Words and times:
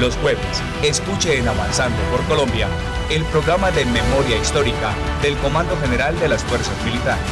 Los 0.00 0.16
jueves, 0.18 0.62
escuche 0.84 1.38
en 1.38 1.48
Avanzando 1.48 1.98
por 2.12 2.22
Colombia 2.26 2.68
el 3.10 3.24
programa 3.24 3.72
de 3.72 3.84
memoria 3.86 4.40
histórica 4.40 4.94
del 5.22 5.36
Comando 5.38 5.76
General 5.78 6.16
de 6.20 6.28
las 6.28 6.44
Fuerzas 6.44 6.76
Militares. 6.84 7.24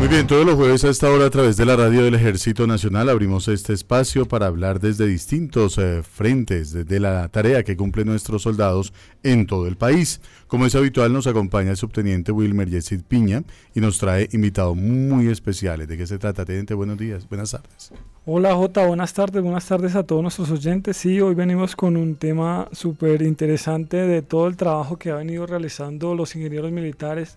Muy 0.00 0.08
bien, 0.08 0.26
todos 0.26 0.44
los 0.44 0.56
jueves 0.56 0.82
a 0.82 0.88
esta 0.88 1.08
hora 1.08 1.26
a 1.26 1.30
través 1.30 1.56
de 1.56 1.64
la 1.64 1.76
radio 1.76 2.02
del 2.02 2.16
Ejército 2.16 2.66
Nacional 2.66 3.08
abrimos 3.08 3.46
este 3.46 3.72
espacio 3.74 4.26
para 4.26 4.46
hablar 4.46 4.80
desde 4.80 5.06
distintos 5.06 5.78
eh, 5.78 6.02
frentes, 6.02 6.72
desde 6.72 6.98
la 6.98 7.28
tarea 7.28 7.62
que 7.62 7.76
cumplen 7.76 8.08
nuestros 8.08 8.42
soldados 8.42 8.92
en 9.22 9.46
todo 9.46 9.68
el 9.68 9.76
país. 9.76 10.20
Como 10.48 10.66
es 10.66 10.74
habitual, 10.74 11.12
nos 11.12 11.28
acompaña 11.28 11.70
el 11.70 11.76
subteniente 11.76 12.32
Wilmer 12.32 12.68
Yesid 12.68 13.02
Piña 13.02 13.44
y 13.72 13.80
nos 13.80 13.98
trae 13.98 14.28
invitados 14.32 14.76
muy 14.76 15.28
especiales. 15.28 15.86
¿De 15.86 15.96
qué 15.96 16.08
se 16.08 16.18
trata, 16.18 16.44
teniente? 16.44 16.74
Buenos 16.74 16.98
días, 16.98 17.28
buenas 17.28 17.52
tardes. 17.52 17.92
Hola 18.24 18.54
Jota, 18.54 18.86
buenas 18.86 19.12
tardes, 19.14 19.42
buenas 19.42 19.66
tardes 19.66 19.96
a 19.96 20.04
todos 20.04 20.22
nuestros 20.22 20.48
oyentes. 20.52 20.96
Sí, 20.96 21.20
hoy 21.20 21.34
venimos 21.34 21.74
con 21.74 21.96
un 21.96 22.14
tema 22.14 22.68
súper 22.70 23.20
interesante 23.22 23.96
de 23.96 24.22
todo 24.22 24.46
el 24.46 24.56
trabajo 24.56 24.96
que 24.96 25.10
han 25.10 25.18
venido 25.18 25.44
realizando 25.44 26.14
los 26.14 26.36
ingenieros 26.36 26.70
militares 26.70 27.36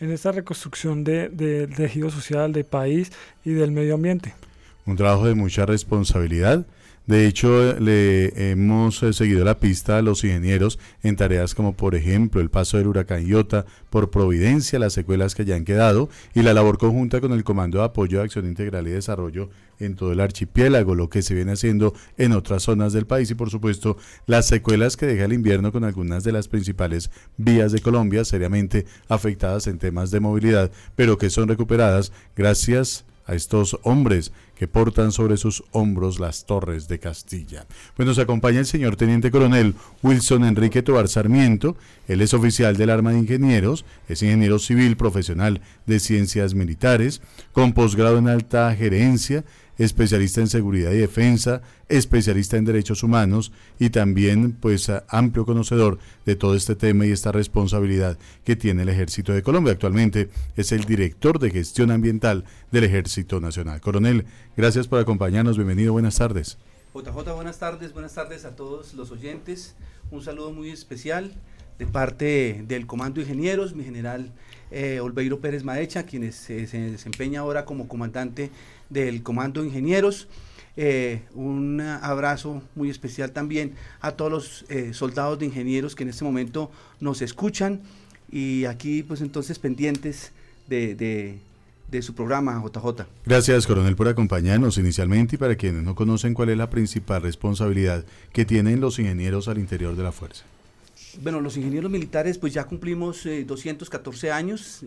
en 0.00 0.10
esta 0.10 0.32
reconstrucción 0.32 1.04
del 1.04 1.68
tejido 1.76 2.08
social 2.08 2.54
del 2.54 2.64
país 2.64 3.12
y 3.44 3.50
del 3.50 3.72
medio 3.72 3.96
ambiente. 3.96 4.32
Un 4.86 4.96
trabajo 4.96 5.26
de 5.26 5.34
mucha 5.34 5.66
responsabilidad. 5.66 6.64
De 7.06 7.26
hecho, 7.26 7.78
le 7.80 8.52
hemos 8.52 9.02
eh, 9.02 9.12
seguido 9.12 9.44
la 9.44 9.58
pista 9.58 9.98
a 9.98 10.02
los 10.02 10.22
ingenieros 10.22 10.78
en 11.02 11.16
tareas 11.16 11.52
como, 11.52 11.76
por 11.76 11.96
ejemplo, 11.96 12.40
el 12.40 12.48
paso 12.48 12.78
del 12.78 12.86
huracán 12.86 13.26
Iota 13.26 13.66
por 13.90 14.10
Providencia, 14.10 14.78
las 14.78 14.92
secuelas 14.92 15.34
que 15.34 15.44
ya 15.44 15.56
han 15.56 15.64
quedado 15.64 16.08
y 16.32 16.42
la 16.42 16.54
labor 16.54 16.78
conjunta 16.78 17.20
con 17.20 17.32
el 17.32 17.42
Comando 17.42 17.78
de 17.78 17.84
Apoyo 17.84 18.18
de 18.18 18.24
Acción 18.24 18.46
Integral 18.46 18.86
y 18.86 18.92
Desarrollo 18.92 19.50
en 19.80 19.96
todo 19.96 20.12
el 20.12 20.20
archipiélago, 20.20 20.94
lo 20.94 21.10
que 21.10 21.22
se 21.22 21.34
viene 21.34 21.52
haciendo 21.52 21.92
en 22.18 22.32
otras 22.32 22.62
zonas 22.62 22.92
del 22.92 23.06
país 23.06 23.28
y 23.32 23.34
por 23.34 23.50
supuesto 23.50 23.96
las 24.26 24.46
secuelas 24.46 24.96
que 24.96 25.06
deja 25.06 25.24
el 25.24 25.32
invierno 25.32 25.72
con 25.72 25.82
algunas 25.82 26.22
de 26.22 26.30
las 26.30 26.46
principales 26.46 27.10
vías 27.36 27.72
de 27.72 27.80
Colombia 27.80 28.24
seriamente 28.24 28.86
afectadas 29.08 29.66
en 29.66 29.78
temas 29.78 30.12
de 30.12 30.20
movilidad, 30.20 30.70
pero 30.94 31.18
que 31.18 31.30
son 31.30 31.48
recuperadas 31.48 32.12
gracias 32.36 33.04
a 33.26 33.34
estos 33.34 33.78
hombres 33.82 34.32
que 34.56 34.68
portan 34.68 35.10
sobre 35.10 35.36
sus 35.36 35.64
hombros 35.72 36.20
las 36.20 36.46
torres 36.46 36.86
de 36.86 36.98
Castilla. 36.98 37.66
Pues 37.96 38.06
nos 38.06 38.18
acompaña 38.18 38.60
el 38.60 38.66
señor 38.66 38.96
Teniente 38.96 39.30
Coronel 39.30 39.74
Wilson 40.02 40.44
Enrique 40.44 40.82
Tobar 40.82 41.08
Sarmiento, 41.08 41.76
él 42.06 42.20
es 42.20 42.32
oficial 42.34 42.76
del 42.76 42.90
Arma 42.90 43.10
de 43.10 43.18
Ingenieros, 43.18 43.84
es 44.08 44.22
ingeniero 44.22 44.58
civil 44.58 44.96
profesional 44.96 45.60
de 45.86 45.98
ciencias 45.98 46.54
militares, 46.54 47.22
con 47.52 47.72
posgrado 47.72 48.18
en 48.18 48.28
alta 48.28 48.74
gerencia, 48.74 49.44
especialista 49.78 50.40
en 50.40 50.48
seguridad 50.48 50.92
y 50.92 50.98
defensa, 50.98 51.62
especialista 51.88 52.56
en 52.56 52.64
derechos 52.64 53.02
humanos 53.02 53.52
y 53.78 53.90
también 53.90 54.52
pues 54.52 54.90
amplio 55.08 55.44
conocedor 55.44 55.98
de 56.26 56.36
todo 56.36 56.54
este 56.54 56.74
tema 56.74 57.06
y 57.06 57.12
esta 57.12 57.32
responsabilidad 57.32 58.18
que 58.44 58.56
tiene 58.56 58.82
el 58.82 58.88
Ejército 58.88 59.32
de 59.32 59.42
Colombia. 59.42 59.72
Actualmente 59.72 60.28
es 60.56 60.72
el 60.72 60.84
director 60.84 61.38
de 61.38 61.50
gestión 61.50 61.90
ambiental 61.90 62.44
del 62.70 62.84
Ejército 62.84 63.40
Nacional. 63.40 63.80
Coronel, 63.80 64.26
gracias 64.56 64.88
por 64.88 65.00
acompañarnos, 65.00 65.56
bienvenido, 65.56 65.92
buenas 65.92 66.16
tardes. 66.16 66.58
JJ, 66.94 67.34
buenas 67.34 67.58
tardes, 67.58 67.92
buenas 67.94 68.14
tardes 68.14 68.44
a 68.44 68.54
todos 68.54 68.92
los 68.94 69.10
oyentes. 69.10 69.74
Un 70.10 70.22
saludo 70.22 70.52
muy 70.52 70.70
especial 70.70 71.32
de 71.78 71.86
parte 71.86 72.64
del 72.68 72.86
Comando 72.86 73.16
de 73.16 73.22
Ingenieros, 73.22 73.74
mi 73.74 73.82
general 73.82 74.30
eh, 74.70 75.00
Olveiro 75.00 75.40
Pérez 75.40 75.64
Maecha, 75.64 76.04
quien 76.04 76.30
se 76.32 76.66
desempeña 76.66 77.40
ahora 77.40 77.64
como 77.64 77.88
comandante 77.88 78.50
del 78.92 79.22
Comando 79.22 79.62
de 79.62 79.68
Ingenieros. 79.68 80.28
Eh, 80.76 81.20
un 81.34 81.80
abrazo 81.80 82.62
muy 82.74 82.88
especial 82.88 83.32
también 83.32 83.74
a 84.00 84.12
todos 84.12 84.30
los 84.30 84.64
eh, 84.70 84.94
soldados 84.94 85.38
de 85.38 85.46
ingenieros 85.46 85.94
que 85.94 86.02
en 86.02 86.08
este 86.08 86.24
momento 86.24 86.70
nos 86.98 87.20
escuchan 87.20 87.82
y 88.30 88.64
aquí 88.64 89.02
pues 89.02 89.20
entonces 89.20 89.58
pendientes 89.58 90.32
de, 90.68 90.94
de, 90.94 92.02
su 92.02 92.14
programa 92.14 92.62
JJ. 92.64 93.04
Gracias 93.26 93.66
coronel 93.66 93.96
por 93.96 94.08
acompañarnos 94.08 94.78
inicialmente 94.78 95.36
y 95.36 95.38
para 95.38 95.56
quienes 95.56 95.82
no 95.82 95.94
conocen 95.94 96.32
cuál 96.32 96.48
es 96.48 96.56
la 96.56 96.70
principal 96.70 97.20
responsabilidad 97.20 98.06
que 98.32 98.46
tienen 98.46 98.80
los 98.80 98.98
ingenieros 98.98 99.48
al 99.48 99.58
interior 99.58 99.94
de 99.94 100.02
la 100.02 100.12
fuerza. 100.12 100.44
Bueno, 101.20 101.40
los 101.40 101.56
ingenieros 101.56 101.90
militares 101.90 102.38
pues 102.38 102.54
ya 102.54 102.64
cumplimos 102.64 103.24
214 103.24 104.26
eh, 104.26 104.30
años, 104.32 104.80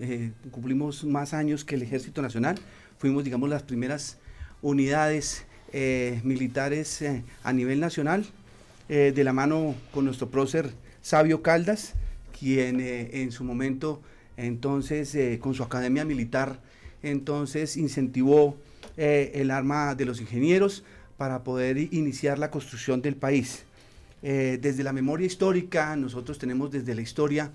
cumplimos 0.50 1.04
más 1.04 1.34
años 1.34 1.64
que 1.64 1.76
el 1.76 1.84
Ejército 1.84 2.22
Nacional 2.22 2.60
fuimos, 2.98 3.24
digamos, 3.24 3.50
las 3.50 3.64
primeras 3.64 4.18
unidades 4.62 5.46
eh, 5.74 6.22
militares 6.24 7.02
eh, 7.02 7.24
a 7.44 7.54
nivel 7.54 7.80
nacional, 7.80 8.26
eh, 8.88 9.12
de 9.16 9.24
la 9.24 9.34
mano 9.34 9.76
con 9.94 10.06
nuestro 10.06 10.30
prócer 10.30 10.72
Sabio 11.02 11.42
Caldas, 11.42 11.94
quien 12.38 12.80
en 12.82 13.32
su 13.32 13.44
momento, 13.44 14.02
entonces, 14.36 15.40
con 15.40 15.54
su 15.54 15.64
academia 15.64 16.04
militar, 16.04 16.60
entonces 17.02 17.78
incentivó 17.78 18.58
el 18.98 19.52
arma 19.52 19.96
de 19.96 20.04
los 20.04 20.20
ingenieros 20.20 20.84
para 21.16 21.44
poder 21.44 21.78
iniciar 21.78 22.38
la 22.38 22.52
construcción 22.52 23.02
del 23.02 23.16
país. 23.16 23.64
Desde 24.26 24.84
la 24.84 24.92
memoria 24.92 25.28
histórica, 25.28 25.96
nosotros 25.96 26.40
tenemos 26.40 26.72
desde 26.72 26.96
la 26.96 27.02
historia 27.02 27.52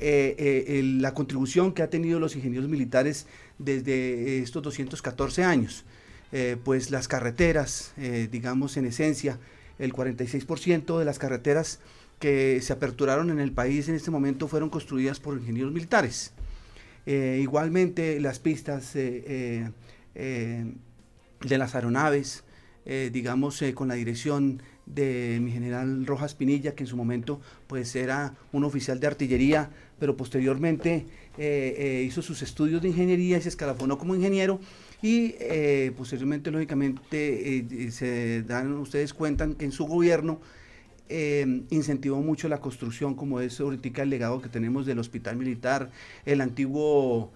la 0.00 1.14
contribución 1.14 1.72
que 1.72 1.82
ha 1.82 1.90
tenido 1.90 2.20
los 2.20 2.36
ingenieros 2.36 2.68
militares 2.68 3.26
desde 3.58 4.38
estos 4.38 4.62
214 4.62 5.42
años. 5.42 5.84
Eh, 6.32 6.56
pues 6.64 6.90
las 6.90 7.08
carreteras, 7.08 7.92
eh, 7.98 8.26
digamos 8.30 8.78
en 8.78 8.86
esencia, 8.86 9.38
el 9.78 9.92
46% 9.92 10.98
de 10.98 11.04
las 11.04 11.18
carreteras 11.18 11.80
que 12.18 12.58
se 12.62 12.72
aperturaron 12.72 13.28
en 13.28 13.38
el 13.38 13.52
país 13.52 13.88
en 13.88 13.94
este 13.94 14.10
momento 14.10 14.48
fueron 14.48 14.70
construidas 14.70 15.20
por 15.20 15.36
ingenieros 15.36 15.72
militares. 15.72 16.32
Eh, 17.04 17.40
igualmente 17.42 18.18
las 18.20 18.38
pistas 18.38 18.94
de 18.94 19.70
las 21.40 21.74
aeronaves, 21.74 22.44
digamos 22.84 23.62
con 23.74 23.88
la 23.88 23.94
dirección 23.94 24.62
de 24.86 25.38
mi 25.40 25.50
general 25.50 26.06
Rojas 26.06 26.34
Pinilla, 26.34 26.74
que 26.74 26.82
en 26.82 26.86
su 26.86 26.96
momento 26.96 27.40
pues 27.66 27.94
era 27.96 28.34
un 28.52 28.64
oficial 28.64 29.00
de 29.00 29.06
artillería, 29.06 29.70
pero 29.98 30.16
posteriormente 30.16 31.06
eh, 31.38 31.74
eh, 31.78 32.04
hizo 32.06 32.22
sus 32.22 32.42
estudios 32.42 32.82
de 32.82 32.88
ingeniería 32.88 33.38
y 33.38 33.42
se 33.42 33.48
escalafonó 33.48 33.98
como 33.98 34.14
ingeniero. 34.14 34.60
Y 35.00 35.34
eh, 35.40 35.92
posteriormente, 35.96 36.50
lógicamente, 36.50 37.90
se 37.90 38.42
dan 38.42 38.72
ustedes 38.74 39.12
cuentan 39.14 39.54
que 39.54 39.64
en 39.64 39.72
su 39.72 39.86
gobierno 39.86 40.40
incentivó 41.70 42.22
mucho 42.22 42.48
la 42.48 42.58
construcción, 42.58 43.14
como 43.14 43.40
es 43.40 43.60
ahorita 43.60 44.02
el 44.02 44.08
legado 44.08 44.40
que 44.40 44.48
tenemos 44.48 44.86
del 44.86 44.98
hospital 44.98 45.36
militar, 45.36 45.90
el 46.24 46.40
antiguo 46.40 47.32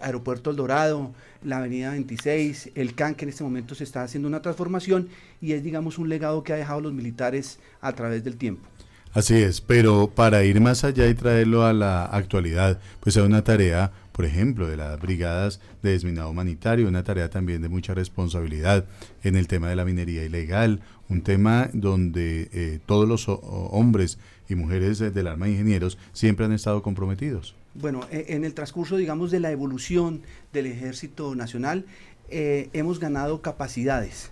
aeropuerto 0.00 0.50
El 0.50 0.56
Dorado, 0.56 1.12
la 1.42 1.58
avenida 1.58 1.90
26, 1.90 2.72
el 2.74 2.94
CAN, 2.94 3.14
que 3.14 3.24
en 3.24 3.28
este 3.30 3.44
momento 3.44 3.74
se 3.74 3.84
está 3.84 4.02
haciendo 4.02 4.28
una 4.28 4.42
transformación 4.42 5.08
y 5.40 5.52
es, 5.52 5.62
digamos, 5.62 5.98
un 5.98 6.08
legado 6.08 6.42
que 6.42 6.52
ha 6.52 6.56
dejado 6.56 6.80
los 6.80 6.92
militares 6.92 7.58
a 7.80 7.92
través 7.92 8.24
del 8.24 8.36
tiempo. 8.36 8.68
Así 9.16 9.34
es, 9.34 9.62
pero 9.62 10.10
para 10.14 10.44
ir 10.44 10.60
más 10.60 10.84
allá 10.84 11.08
y 11.08 11.14
traerlo 11.14 11.64
a 11.64 11.72
la 11.72 12.04
actualidad, 12.04 12.78
pues 13.00 13.16
hay 13.16 13.22
una 13.22 13.42
tarea, 13.42 13.90
por 14.12 14.26
ejemplo, 14.26 14.68
de 14.68 14.76
las 14.76 15.00
brigadas 15.00 15.58
de 15.82 15.92
desminado 15.92 16.28
humanitario, 16.28 16.86
una 16.86 17.02
tarea 17.02 17.30
también 17.30 17.62
de 17.62 17.70
mucha 17.70 17.94
responsabilidad 17.94 18.84
en 19.22 19.36
el 19.36 19.48
tema 19.48 19.70
de 19.70 19.76
la 19.76 19.86
minería 19.86 20.22
ilegal, 20.22 20.82
un 21.08 21.22
tema 21.22 21.70
donde 21.72 22.50
eh, 22.52 22.78
todos 22.84 23.08
los 23.08 23.24
hombres 23.28 24.18
y 24.50 24.54
mujeres 24.54 24.98
del 24.98 25.26
arma 25.28 25.46
de 25.46 25.52
ingenieros 25.52 25.96
siempre 26.12 26.44
han 26.44 26.52
estado 26.52 26.82
comprometidos. 26.82 27.54
Bueno, 27.78 28.06
e, 28.10 28.26
en 28.28 28.44
el 28.44 28.54
transcurso, 28.54 28.96
digamos, 28.96 29.30
de 29.30 29.40
la 29.40 29.50
evolución 29.50 30.22
del 30.52 30.66
Ejército 30.66 31.34
Nacional, 31.34 31.84
eh, 32.30 32.70
hemos 32.72 32.98
ganado 32.98 33.42
capacidades. 33.42 34.30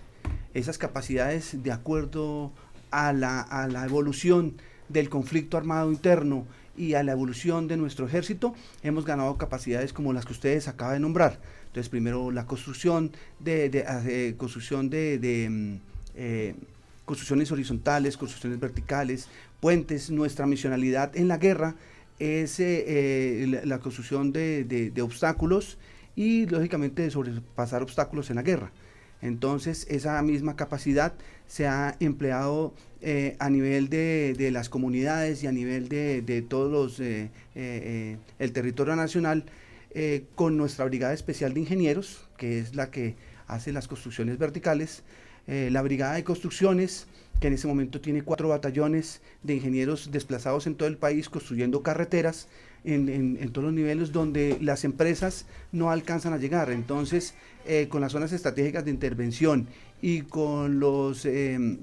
Esas 0.53 0.77
capacidades, 0.77 1.61
de 1.61 1.71
acuerdo 1.71 2.51
a 2.89 3.13
la, 3.13 3.41
a 3.41 3.67
la 3.67 3.85
evolución 3.85 4.55
del 4.89 5.09
conflicto 5.09 5.57
armado 5.57 5.91
interno 5.91 6.45
y 6.77 6.95
a 6.95 7.03
la 7.03 7.11
evolución 7.11 7.67
de 7.67 7.77
nuestro 7.77 8.07
ejército, 8.07 8.55
hemos 8.81 9.05
ganado 9.05 9.37
capacidades 9.37 9.93
como 9.93 10.11
las 10.11 10.25
que 10.25 10.33
ustedes 10.33 10.67
acaban 10.67 10.95
de 10.95 10.99
nombrar. 11.01 11.39
Entonces, 11.67 11.89
primero 11.89 12.31
la 12.31 12.47
construcción 12.47 13.11
de, 13.39 13.69
de, 13.69 13.85
eh, 13.87 14.35
construcción 14.37 14.89
de, 14.89 15.47
mm, 15.49 15.75
eh, 16.15 16.55
construcciones 17.05 17.51
horizontales, 17.51 18.17
construcciones 18.17 18.59
verticales, 18.59 19.27
puentes. 19.59 20.09
Nuestra 20.09 20.47
misionalidad 20.47 21.15
en 21.15 21.27
la 21.27 21.37
guerra 21.37 21.75
es 22.19 22.59
eh, 22.59 23.61
la, 23.65 23.79
construcción 23.79 24.31
de, 24.31 24.93
obstáculos 25.01 25.77
y, 26.15 26.45
lógicamente, 26.45 27.01
de 27.01 27.11
sobrepasar 27.11 27.81
obstáculos 27.83 28.29
en 28.29 28.37
la 28.37 28.41
guerra. 28.41 28.71
Entonces, 29.21 29.87
esa 29.89 30.21
misma 30.21 30.55
capacidad 30.55 31.13
se 31.47 31.67
ha 31.67 31.95
empleado 31.99 32.73
eh, 33.01 33.35
a 33.39 33.49
nivel 33.49 33.89
de, 33.89 34.49
las 34.51 34.69
comunidades 34.69 35.43
y 35.43 35.47
a 35.47 35.51
nivel 35.51 35.89
de, 35.89 36.21
de 36.21 36.41
todos 36.41 36.71
los, 36.71 36.99
eh, 36.99 37.29
eh, 37.55 38.17
el 38.39 38.51
territorio 38.51 38.95
nacional, 38.95 39.45
con 40.35 40.57
nuestra 40.57 40.83
Brigada 40.83 41.13
Especial 41.13 41.53
de 41.53 41.61
Ingenieros, 41.61 42.27
que 42.37 42.59
es 42.59 42.75
la 42.75 42.91
que 42.91 43.15
hace 43.47 43.71
las 43.71 43.87
construcciones 43.87 44.37
verticales. 44.37 45.03
Eh, 45.47 45.69
la 45.71 45.81
Brigada 45.83 46.15
de 46.15 46.23
Construcciones, 46.23 47.05
que 47.39 47.47
en 47.47 47.53
ese 47.53 47.67
momento 47.67 48.01
tiene 48.01 48.23
cuatro 48.23 48.49
batallones 48.49 49.21
de 49.43 49.55
ingenieros 49.55 50.11
desplazados 50.11 50.67
en 50.67 50.75
todo 50.75 50.87
el 50.87 50.97
país 50.97 51.29
construyendo 51.29 51.83
carreteras 51.83 52.47
en, 52.85 53.51
todos 53.51 53.65
los 53.65 53.73
niveles 53.73 54.11
donde 54.11 54.57
las 54.61 54.83
empresas 54.83 55.45
no 55.71 55.91
alcanzan 55.91 56.33
a 56.33 56.37
llegar. 56.37 56.71
Entonces, 56.71 57.33
eh, 57.65 57.87
con 57.89 58.01
las 58.01 58.11
zonas 58.11 58.31
estratégicas 58.31 58.85
de 58.85 58.91
intervención 58.91 59.67
y 60.01 60.21
con 60.21 60.79
los... 60.79 61.25
Em, 61.25 61.79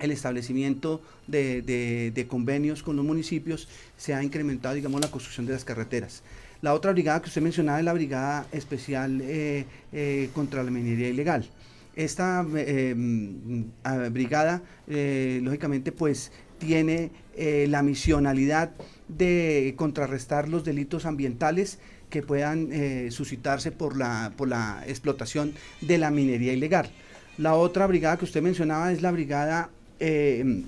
el 0.00 0.10
establecimiento 0.10 1.00
de, 1.28 2.26
convenios 2.28 2.82
con 2.82 2.96
los 2.96 3.04
municipios 3.04 3.68
se 3.96 4.14
ha 4.14 4.22
incrementado, 4.24 4.74
digamos, 4.74 5.00
la 5.00 5.08
construcción 5.08 5.46
de 5.46 5.52
las 5.52 5.64
carreteras. 5.64 6.24
La 6.60 6.74
otra 6.74 6.92
brigada 6.92 7.20
que 7.22 7.28
usted 7.28 7.40
mencionaba 7.40 7.78
es 7.78 7.84
la 7.84 7.92
Brigada 7.92 8.46
Especial 8.52 9.20
eh, 9.22 9.64
eh, 9.92 10.30
contra 10.34 10.62
la 10.62 10.70
Minería 10.72 11.08
Ilegal. 11.08 11.48
Esta 11.94 12.46
em, 12.56 13.66
brigada, 14.10 14.62
lógicamente, 14.86 15.92
pues 15.92 16.32
tiene 16.58 17.10
la 17.36 17.82
misionalidad 17.82 18.70
de 19.08 19.74
contrarrestar 19.76 20.48
los 20.48 20.64
delitos 20.64 21.04
ambientales 21.06 21.78
que 22.12 22.22
puedan 22.22 22.68
eh, 22.70 23.10
suscitarse 23.10 23.72
por 23.72 23.96
la, 23.96 24.32
por 24.36 24.46
la 24.46 24.84
explotación 24.86 25.54
de 25.80 25.98
la 25.98 26.10
minería 26.10 26.52
ilegal. 26.52 26.90
La 27.38 27.54
otra 27.54 27.86
brigada 27.86 28.18
que 28.18 28.26
usted 28.26 28.42
mencionaba 28.42 28.92
es 28.92 29.00
la 29.00 29.10
brigada 29.10 29.70
eh, 29.98 30.62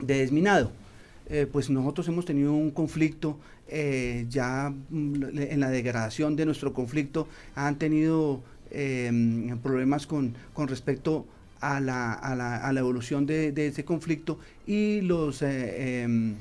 de 0.00 0.18
desminado. 0.18 0.72
Eh, 1.30 1.46
pues 1.50 1.70
nosotros 1.70 2.08
hemos 2.08 2.26
tenido 2.26 2.52
un 2.52 2.70
conflicto 2.70 3.38
ya 4.28 4.72
mm, 4.90 5.38
en 5.38 5.58
la 5.58 5.70
degradación 5.70 6.36
de 6.36 6.44
nuestro 6.44 6.72
conflicto, 6.74 7.26
han 7.56 7.76
tenido 7.76 8.42
problemas 9.62 10.06
con, 10.06 10.34
con 10.52 10.68
respecto 10.68 11.26
a 11.64 11.80
la, 11.80 12.12
a 12.12 12.34
la, 12.34 12.56
a 12.56 12.72
la 12.72 12.80
evolución 12.80 13.24
de, 13.24 13.52
ese 13.56 13.84
conflicto 13.84 14.38
y 14.66 15.00
los 15.00 15.40
em, 15.40 16.34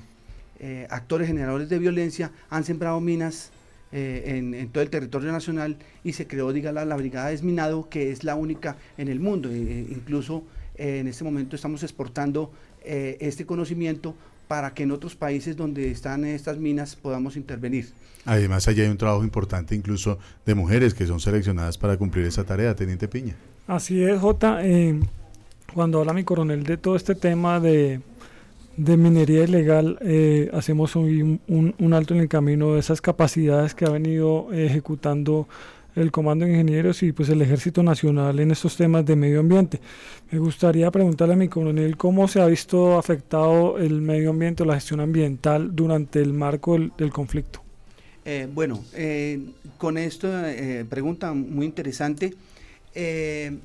eh, 0.59 0.85
actores 0.89 1.27
generadores 1.27 1.69
de 1.69 1.79
violencia 1.79 2.31
han 2.49 2.65
sembrado 2.65 2.99
minas 2.99 3.51
eh, 3.93 4.23
en, 4.37 4.69
todo 4.69 4.83
el 4.83 4.89
territorio 4.89 5.31
nacional 5.31 5.77
y 6.03 6.13
se 6.13 6.27
creó, 6.27 6.51
diga 6.51 6.73
la, 6.73 6.95
Brigada 6.97 7.29
Desminado, 7.29 7.87
que 7.89 8.11
es 8.11 8.25
la 8.25 8.35
única 8.35 8.75
en 8.97 9.07
el 9.07 9.21
mundo. 9.21 9.49
E, 9.49 9.55
incluso 9.89 10.43
eh, 10.75 10.99
en 10.99 11.07
este 11.07 11.23
momento 11.23 11.55
estamos 11.55 11.83
exportando 11.83 12.51
este 12.85 13.45
conocimiento 13.45 14.13
para 14.53 14.71
que 14.71 14.83
en 14.83 14.91
otros 14.91 15.15
países 15.15 15.57
donde 15.57 15.89
están 15.89 16.25
estas 16.25 16.59
minas 16.59 16.95
podamos 16.95 17.37
intervenir. 17.37 17.87
Además, 18.23 18.67
allá 18.67 18.83
hay 18.83 18.89
un 18.91 18.99
trabajo 18.99 19.23
importante 19.23 19.73
incluso 19.73 20.19
de 20.45 20.53
mujeres 20.53 20.93
que 20.93 21.07
son 21.07 21.19
seleccionadas 21.19 21.75
para 21.79 21.97
cumplir 21.97 22.27
esa 22.27 22.43
tarea, 22.43 22.75
Teniente 22.75 23.07
Piña. 23.07 23.33
Así 23.65 24.03
es, 24.03 24.19
Jota. 24.19 24.61
cuando 25.73 26.01
habla 26.01 26.13
mi 26.13 26.23
coronel 26.23 26.63
de 26.65 26.77
todo 26.77 26.95
este 26.95 27.15
tema 27.15 27.59
de 27.59 28.01
de 28.77 28.95
minería 28.95 29.43
ilegal 29.43 29.97
eh, 30.01 30.51
hacemos 30.53 30.95
un, 30.95 31.39
un, 31.47 31.93
alto 31.93 32.13
en 32.13 32.19
el 32.19 32.27
camino 32.27 32.73
de 32.73 32.79
esas 32.79 33.01
capacidades 33.01 33.73
que 33.73 33.85
ha 33.85 33.89
venido 33.89 34.51
ejecutando 34.51 35.47
el 35.95 36.11
Comando 36.11 36.45
de 36.45 36.51
Ingenieros 36.51 37.03
y 37.03 37.11
pues 37.11 37.29
el 37.29 37.41
Ejército 37.41 37.83
Nacional 37.83 38.39
en 38.39 38.51
estos 38.51 38.75
temas 38.75 39.05
de 39.05 39.15
medio 39.15 39.39
ambiente. 39.39 39.79
Me 40.31 40.39
gustaría 40.39 40.89
preguntarle 40.91 41.33
a 41.35 41.37
mi 41.37 41.47
coronel 41.47 41.97
cómo 41.97 42.27
se 42.27 42.41
ha 42.41 42.45
visto 42.47 42.97
afectado 42.97 43.77
el 43.77 44.01
medio 44.01 44.31
ambiente 44.31 44.63
o 44.63 44.65
la 44.65 44.75
gestión 44.75 44.99
ambiental 44.99 45.75
durante 45.75 46.21
el 46.21 46.33
marco 46.33 46.77
del, 46.77 47.11
conflicto. 47.11 47.61
Eh, 48.25 48.47
bueno, 48.51 48.83
eh, 48.93 49.39
con 49.77 49.97
esta 49.97 50.51
pregunta 50.89 51.33
muy 51.33 51.65
interesante, 51.65 52.33
el 52.95 53.59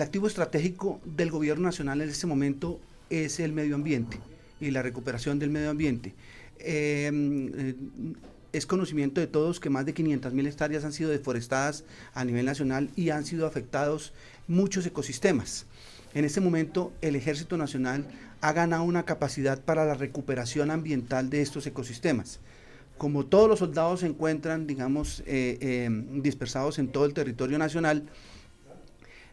activo 0.00 0.26
estratégico 0.26 1.00
del 1.04 1.30
gobierno 1.30 1.64
nacional 1.64 2.00
en 2.00 2.08
este 2.08 2.26
momento 2.26 2.78
es 3.10 3.40
el 3.40 3.52
medio 3.52 3.74
ambiente 3.74 4.18
y 4.60 4.70
la 4.70 4.82
recuperación 4.82 5.38
del 5.38 5.50
medio 5.50 5.70
ambiente. 5.70 6.14
Es 8.54 8.66
conocimiento 8.66 9.20
de 9.20 9.26
todos 9.26 9.58
que 9.58 9.68
más 9.68 9.84
de 9.84 9.94
500 9.94 10.32
mil 10.32 10.46
hectáreas 10.46 10.84
han 10.84 10.92
sido 10.92 11.10
deforestadas 11.10 11.82
a 12.14 12.24
nivel 12.24 12.46
nacional 12.46 12.88
y 12.94 13.10
han 13.10 13.24
sido 13.24 13.48
afectados 13.48 14.12
muchos 14.46 14.86
ecosistemas. 14.86 15.66
En 16.14 16.24
este 16.24 16.40
momento 16.40 16.92
el 17.00 17.16
Ejército 17.16 17.56
Nacional 17.56 18.06
ha 18.40 18.52
ganado 18.52 18.84
una 18.84 19.04
capacidad 19.04 19.60
para 19.60 19.84
la 19.84 19.94
recuperación 19.94 20.70
ambiental 20.70 21.30
de 21.30 21.42
estos 21.42 21.66
ecosistemas. 21.66 22.38
Como 22.96 23.26
todos 23.26 23.48
los 23.48 23.58
soldados 23.58 24.00
se 24.00 24.06
encuentran, 24.06 24.68
digamos, 24.68 25.24
eh, 25.26 25.58
em, 25.60 26.22
dispersados 26.22 26.78
en 26.78 26.86
todo 26.86 27.06
el 27.06 27.12
territorio 27.12 27.58
nacional, 27.58 28.04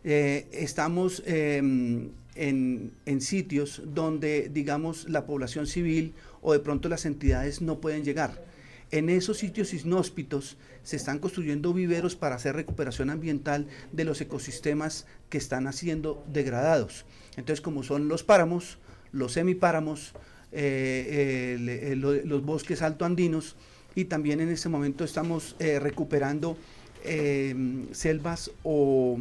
eh, 0.03 0.47
estamos 0.51 1.21
em, 1.27 2.09
en, 2.33 3.21
sitios 3.21 3.83
donde, 3.85 4.49
digamos, 4.51 5.07
la 5.07 5.27
población 5.27 5.67
civil 5.67 6.15
o 6.41 6.53
de 6.53 6.59
pronto 6.59 6.89
las 6.89 7.05
entidades 7.05 7.61
no 7.61 7.79
pueden 7.79 8.03
llegar. 8.03 8.49
En 8.91 9.09
esos 9.09 9.37
sitios 9.37 9.73
inhóspitos 9.73 10.57
se 10.83 10.95
están 10.95 11.19
construyendo 11.19 11.73
viveros 11.73 12.15
para 12.15 12.35
hacer 12.35 12.55
recuperación 12.55 13.09
ambiental 13.09 13.67
de 13.91 14.03
los 14.03 14.19
ecosistemas 14.21 15.05
que 15.29 15.37
están 15.37 15.71
siendo 15.73 16.23
degradados. 16.31 17.05
Entonces, 17.37 17.61
como 17.61 17.83
son 17.83 18.07
los 18.07 18.23
páramos, 18.23 18.77
los 19.11 19.33
semipáramos, 19.33 20.13
eh, 20.51 21.95
los 22.25 22.43
bosques 22.43 22.81
altoandinos, 22.81 23.55
y 23.95 24.05
también 24.05 24.39
en 24.41 24.49
este 24.49 24.69
momento 24.69 25.03
estamos 25.03 25.55
eh, 25.59 25.79
recuperando 25.79 26.57
eh, 27.03 27.85
selvas 27.91 28.51
o 28.63 29.17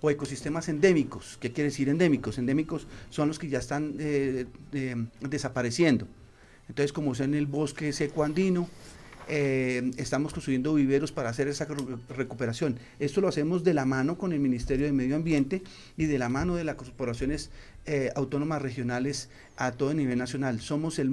o 0.00 0.10
ecosistemas 0.10 0.68
endémicos. 0.68 1.36
¿Qué 1.40 1.52
quiere 1.52 1.70
decir 1.70 1.88
endémicos? 1.88 2.38
Endémicos 2.38 2.86
son 3.10 3.28
los 3.28 3.38
que 3.38 3.48
ya 3.48 3.58
están 3.58 3.96
eh, 3.98 4.46
desapareciendo. 5.20 6.06
Entonces, 6.68 6.92
como 6.92 7.12
es 7.12 7.20
en 7.20 7.34
el 7.34 7.46
bosque 7.46 7.92
seco 7.92 8.24
andino, 8.24 8.68
eh, 9.32 9.92
estamos 9.96 10.32
construyendo 10.32 10.74
viveros 10.74 11.12
para 11.12 11.30
hacer 11.30 11.46
esa 11.46 11.68
recuperación. 12.08 12.80
Esto 12.98 13.20
lo 13.20 13.28
hacemos 13.28 13.62
de 13.62 13.74
la 13.74 13.84
mano 13.86 14.18
con 14.18 14.32
el 14.32 14.40
Ministerio 14.40 14.86
de 14.86 14.92
Medio 14.92 15.14
Ambiente 15.14 15.62
y 15.96 16.06
de 16.06 16.18
la 16.18 16.28
mano 16.28 16.56
de 16.56 16.64
las 16.64 16.74
corporaciones 16.74 17.50
eh, 17.86 18.10
autónomas 18.16 18.60
regionales 18.60 19.30
a 19.56 19.70
todo 19.70 19.94
nivel 19.94 20.18
nacional. 20.18 20.60
Somos 20.60 20.98
el, 20.98 21.12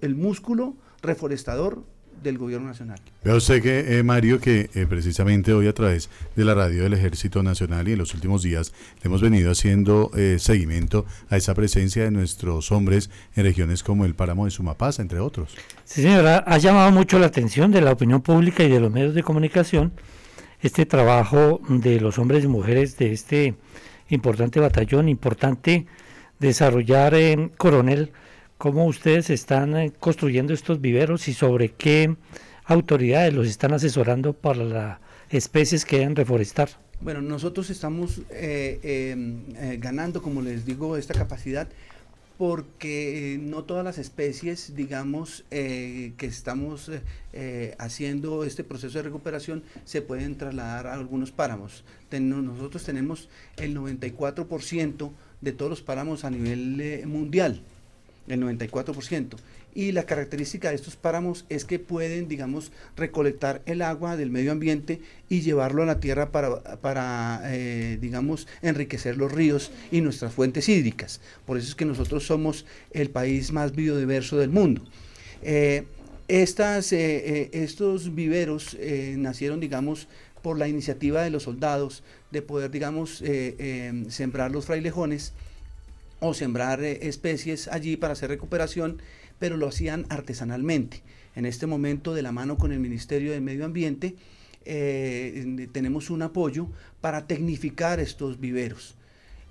el 0.00 0.14
músculo 0.14 0.74
reforestador 1.02 1.84
del 2.22 2.38
gobierno 2.38 2.68
nacional. 2.68 2.98
Veo 3.24 3.36
usted 3.36 3.62
que, 3.62 3.98
eh, 3.98 4.02
Mario, 4.02 4.40
que 4.40 4.70
eh, 4.74 4.86
precisamente 4.88 5.52
hoy 5.52 5.68
a 5.68 5.72
través 5.72 6.10
de 6.36 6.44
la 6.44 6.54
radio 6.54 6.82
del 6.82 6.94
Ejército 6.94 7.42
Nacional 7.42 7.88
y 7.88 7.92
en 7.92 7.98
los 7.98 8.14
últimos 8.14 8.42
días 8.42 8.72
le 9.02 9.08
hemos 9.08 9.20
venido 9.22 9.50
haciendo 9.50 10.10
eh, 10.16 10.36
seguimiento 10.38 11.06
a 11.28 11.36
esa 11.36 11.54
presencia 11.54 12.04
de 12.04 12.10
nuestros 12.10 12.72
hombres 12.72 13.10
en 13.36 13.44
regiones 13.44 13.82
como 13.82 14.04
el 14.04 14.14
Páramo 14.14 14.44
de 14.44 14.50
Sumapaz, 14.50 14.98
entre 14.98 15.20
otros. 15.20 15.56
Sí, 15.84 16.02
señora, 16.02 16.44
ha 16.46 16.58
llamado 16.58 16.90
mucho 16.90 17.18
la 17.18 17.26
atención 17.26 17.70
de 17.70 17.80
la 17.80 17.92
opinión 17.92 18.22
pública 18.22 18.62
y 18.62 18.68
de 18.68 18.80
los 18.80 18.90
medios 18.90 19.14
de 19.14 19.22
comunicación 19.22 19.92
este 20.62 20.84
trabajo 20.84 21.60
de 21.68 22.00
los 22.00 22.18
hombres 22.18 22.44
y 22.44 22.48
mujeres 22.48 22.98
de 22.98 23.12
este 23.12 23.54
importante 24.10 24.60
batallón, 24.60 25.08
importante 25.08 25.86
desarrollar 26.38 27.14
en 27.14 27.48
Coronel 27.50 28.12
cómo 28.60 28.84
ustedes 28.84 29.30
están 29.30 29.74
eh, 29.74 29.90
construyendo 29.98 30.52
estos 30.52 30.82
viveros 30.82 31.28
y 31.28 31.32
sobre 31.32 31.70
qué 31.70 32.14
autoridades 32.66 33.32
los 33.32 33.46
están 33.46 33.72
asesorando 33.72 34.34
para 34.34 34.62
las 34.62 34.98
especies 35.30 35.86
que 35.86 36.00
deben 36.00 36.14
reforestar. 36.14 36.68
Bueno, 37.00 37.22
nosotros 37.22 37.70
estamos 37.70 38.20
eh, 38.28 39.12
em, 39.14 39.44
eh, 39.56 39.78
ganando, 39.80 40.20
como 40.20 40.42
les 40.42 40.66
digo, 40.66 40.98
esta 40.98 41.14
capacidad 41.14 41.68
porque 42.36 43.38
no 43.40 43.64
todas 43.64 43.82
las 43.82 43.96
especies, 43.98 44.74
digamos, 44.74 45.44
que 45.50 46.14
estamos 46.20 46.90
haciendo 47.76 48.44
este 48.44 48.64
proceso 48.64 48.96
de 48.96 49.02
recuperación 49.04 49.62
se 49.84 50.00
pueden 50.00 50.38
trasladar 50.38 50.86
a 50.86 50.94
algunos 50.94 51.32
páramos. 51.32 51.84
nosotros 52.10 52.82
tenemos 52.82 53.28
el 53.58 53.76
94% 53.76 55.10
de 55.42 55.52
todos 55.52 55.68
los 55.68 55.82
páramos 55.82 56.24
a 56.24 56.30
nivel 56.30 57.06
mundial 57.06 57.62
el 58.32 58.42
94%. 58.42 59.36
Y 59.72 59.92
la 59.92 60.04
característica 60.04 60.70
de 60.70 60.74
estos 60.74 60.96
páramos 60.96 61.44
es 61.48 61.64
que 61.64 61.78
pueden, 61.78 62.26
digamos, 62.26 62.72
recolectar 62.96 63.62
el 63.66 63.82
agua 63.82 64.16
del 64.16 64.30
medio 64.30 64.50
ambiente 64.50 65.00
y 65.28 65.42
llevarlo 65.42 65.82
a 65.82 65.86
la 65.86 66.00
tierra 66.00 66.32
para, 66.32 66.60
para 66.80 67.42
eh, 67.44 67.96
digamos, 68.00 68.48
enriquecer 68.62 69.16
los 69.16 69.30
ríos 69.30 69.70
y 69.92 70.00
nuestras 70.00 70.32
fuentes 70.32 70.68
hídricas. 70.68 71.20
Por 71.46 71.56
eso 71.56 71.68
es 71.68 71.74
que 71.76 71.84
nosotros 71.84 72.26
somos 72.26 72.66
el 72.90 73.10
país 73.10 73.52
más 73.52 73.72
biodiverso 73.72 74.38
del 74.38 74.50
mundo. 74.50 74.82
Eh, 75.42 75.84
estas, 76.26 76.92
eh, 76.92 77.50
estos 77.52 78.14
viveros 78.14 78.76
nacieron, 79.16 79.60
digamos, 79.60 80.08
por 80.42 80.58
la 80.58 80.68
iniciativa 80.68 81.22
de 81.22 81.30
los 81.30 81.44
soldados 81.44 82.02
de 82.30 82.42
poder, 82.42 82.70
digamos, 82.70 83.22
sembrar 84.08 84.50
los 84.50 84.64
frailejones 84.64 85.32
o 86.20 86.34
sembrar 86.34 86.82
eh, 86.82 87.08
especies 87.08 87.68
allí 87.68 87.96
para 87.96 88.12
hacer 88.12 88.30
recuperación, 88.30 89.02
pero 89.38 89.56
lo 89.56 89.66
hacían 89.66 90.06
artesanalmente. 90.08 91.02
En 91.34 91.46
este 91.46 91.66
momento, 91.66 92.14
de 92.14 92.22
la 92.22 92.32
mano 92.32 92.58
con 92.58 92.72
el 92.72 92.80
Ministerio 92.80 93.32
de 93.32 93.40
Medio 93.40 93.64
Ambiente, 93.64 94.14
eh, 94.64 95.68
tenemos 95.72 96.10
un 96.10 96.22
apoyo 96.22 96.68
para 97.00 97.26
tecnificar 97.26 97.98
estos 98.00 98.38
viveros. 98.38 98.94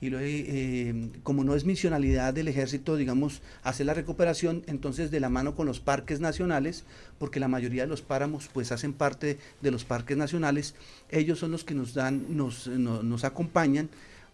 Y 0.02 0.12
eh, 0.14 1.10
como 1.24 1.44
no 1.44 1.56
es 1.56 1.66
misionalidad 1.66 2.34
del 2.34 2.48
ejército, 2.48 2.96
digamos, 2.96 3.42
hacer 3.64 3.86
la 3.86 3.94
recuperación, 3.94 4.64
entonces 4.68 5.12
de 5.12 5.20
la 5.20 5.28
mano 5.30 5.56
con 5.56 5.66
los 5.66 5.82
parques 5.82 6.22
nacionales, 6.22 6.86
porque 7.18 7.42
la 7.42 7.50
mayoría 7.50 7.82
de 7.82 7.90
los 7.90 8.02
páramos 8.02 8.50
pues 8.54 8.72
hacen 8.72 8.94
parte 8.94 9.38
de 9.62 9.72
los 9.72 9.84
parques 9.84 10.16
nacionales, 10.16 10.74
ellos 11.10 11.40
son 11.40 11.52
los 11.52 11.66
que 11.66 11.76
nos 11.76 11.94
dan, 11.94 12.38
nos, 12.38 12.68
nos 12.68 13.24
acompañan 13.26 13.90